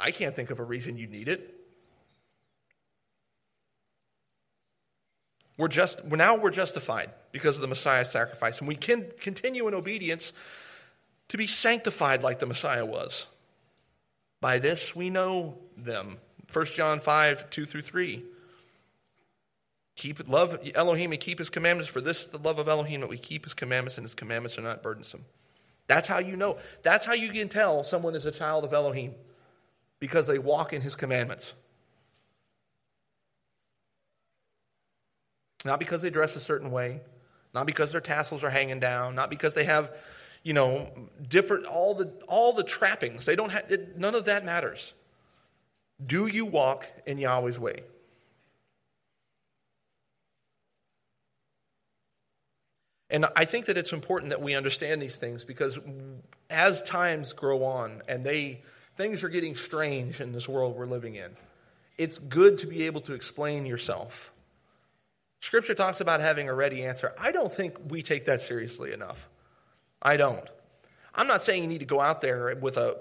[0.00, 1.55] I can't think of a reason you'd need it.
[5.56, 9.74] We're just, now we're justified because of the Messiah's sacrifice, and we can continue in
[9.74, 10.32] obedience
[11.28, 13.26] to be sanctified like the Messiah was.
[14.40, 16.18] By this we know them.
[16.52, 18.22] 1 John 5, 2 through 3.
[19.96, 23.08] Keep love Elohim and keep his commandments, for this is the love of Elohim that
[23.08, 25.24] we keep his commandments, and his commandments are not burdensome.
[25.86, 26.58] That's how you know.
[26.82, 29.14] That's how you can tell someone is a child of Elohim,
[29.98, 31.54] because they walk in his commandments.
[35.66, 37.00] Not because they dress a certain way,
[37.52, 39.94] not because their tassels are hanging down, not because they have,
[40.42, 40.88] you know,
[41.28, 43.26] different all the all the trappings.
[43.26, 44.92] They don't have it, none of that matters.
[46.04, 47.82] Do you walk in Yahweh's way?
[53.08, 55.78] And I think that it's important that we understand these things because
[56.50, 58.62] as times grow on and they
[58.96, 61.30] things are getting strange in this world we're living in,
[61.98, 64.32] it's good to be able to explain yourself.
[65.46, 67.14] Scripture talks about having a ready answer.
[67.16, 69.28] I don't think we take that seriously enough.
[70.02, 70.44] I don't.
[71.14, 72.98] I'm not saying you need to go out there with a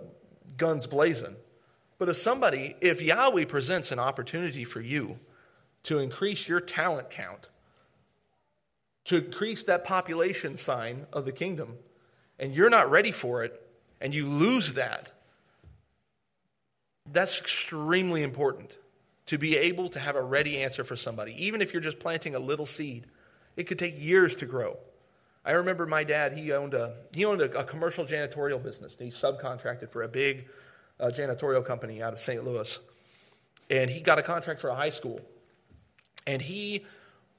[0.55, 1.37] guns blazing,
[1.97, 5.17] but if somebody, if Yahweh presents an opportunity for you
[5.85, 7.49] to increase your talent count,
[9.05, 11.79] to increase that population sign of the kingdom,
[12.37, 13.59] and you're not ready for it,
[13.99, 15.11] and you lose that,
[17.11, 18.77] that's extremely important
[19.27, 22.35] to be able to have a ready answer for somebody, even if you're just planting
[22.35, 23.07] a little seed.
[23.55, 24.77] It could take years to grow.
[25.45, 28.95] I remember my dad, he owned a, he owned a, a commercial janitorial business.
[28.97, 30.47] He subcontracted for a big
[30.99, 32.43] uh, janitorial company out of St.
[32.43, 32.79] Louis.
[33.69, 35.21] And he got a contract for a high school.
[36.27, 36.85] And he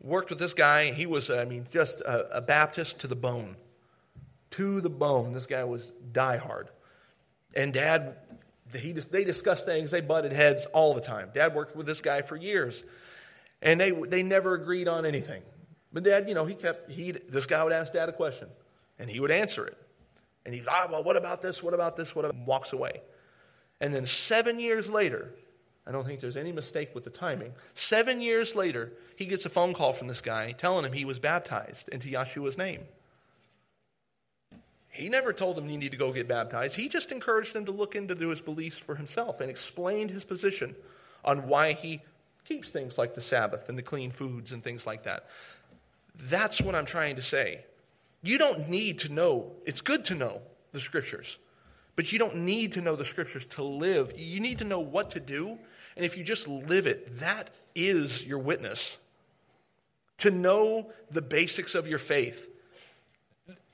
[0.00, 0.92] worked with this guy.
[0.92, 3.56] He was, I mean, just a, a Baptist to the bone.
[4.52, 5.32] To the bone.
[5.32, 6.68] This guy was diehard.
[7.54, 8.16] And dad
[8.74, 11.30] he, they discussed things, they butted heads all the time.
[11.34, 12.82] Dad worked with this guy for years,
[13.62, 15.42] and they, they never agreed on anything.
[15.92, 18.48] But dad, you know, he kept, he, this guy would ask dad a question,
[18.98, 19.78] and he would answer it.
[20.44, 21.62] And he'd, ah, well, what about this?
[21.62, 22.14] What about this?
[22.14, 23.00] What about, walks away.
[23.80, 25.32] And then seven years later,
[25.86, 27.52] I don't think there's any mistake with the timing.
[27.74, 31.18] Seven years later, he gets a phone call from this guy telling him he was
[31.18, 32.82] baptized into Yeshua's name.
[34.96, 36.74] He never told him you need to go get baptized.
[36.74, 40.74] He just encouraged him to look into his beliefs for himself and explained his position
[41.24, 42.00] on why he
[42.44, 45.26] keeps things like the Sabbath and the clean foods and things like that.
[46.14, 47.64] That's what I'm trying to say.
[48.22, 50.40] You don't need to know, it's good to know
[50.72, 51.36] the scriptures,
[51.94, 54.12] but you don't need to know the scriptures to live.
[54.16, 55.58] You need to know what to do,
[55.96, 58.96] and if you just live it, that is your witness.
[60.18, 62.48] To know the basics of your faith,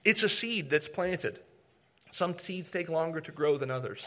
[0.05, 1.41] it's a seed that's planted.
[2.11, 4.07] Some seeds take longer to grow than others.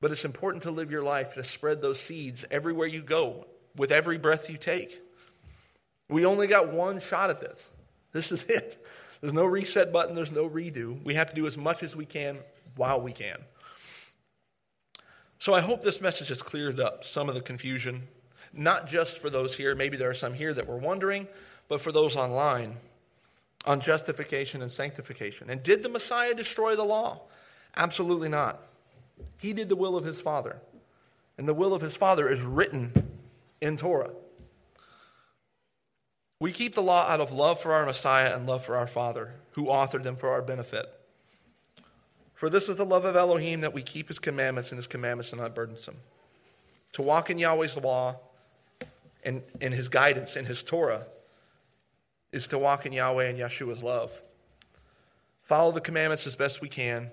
[0.00, 3.90] But it's important to live your life to spread those seeds everywhere you go, with
[3.90, 5.00] every breath you take.
[6.08, 7.70] We only got one shot at this.
[8.12, 8.84] This is it.
[9.20, 11.02] There's no reset button, there's no redo.
[11.02, 12.40] We have to do as much as we can
[12.76, 13.38] while we can.
[15.38, 18.08] So I hope this message has cleared up some of the confusion,
[18.52, 21.28] not just for those here, maybe there are some here that were wondering,
[21.68, 22.76] but for those online
[23.66, 25.50] on justification and sanctification.
[25.50, 27.22] And did the Messiah destroy the law?
[27.76, 28.62] Absolutely not.
[29.38, 30.56] He did the will of his Father.
[31.38, 32.92] And the will of his Father is written
[33.60, 34.10] in Torah.
[36.40, 39.34] We keep the law out of love for our Messiah and love for our Father,
[39.52, 40.86] who authored them for our benefit.
[42.34, 45.32] For this is the love of Elohim that we keep his commandments, and his commandments
[45.32, 45.96] are not burdensome.
[46.92, 48.16] To walk in Yahweh's law
[49.24, 51.06] and in his guidance, in his Torah,
[52.34, 54.20] is to walk in Yahweh and Yeshua's love.
[55.44, 57.10] Follow the commandments as best we can.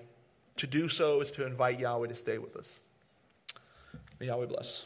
[0.56, 2.80] To do so is to invite Yahweh to stay with us.
[4.18, 4.84] May Yahweh bless.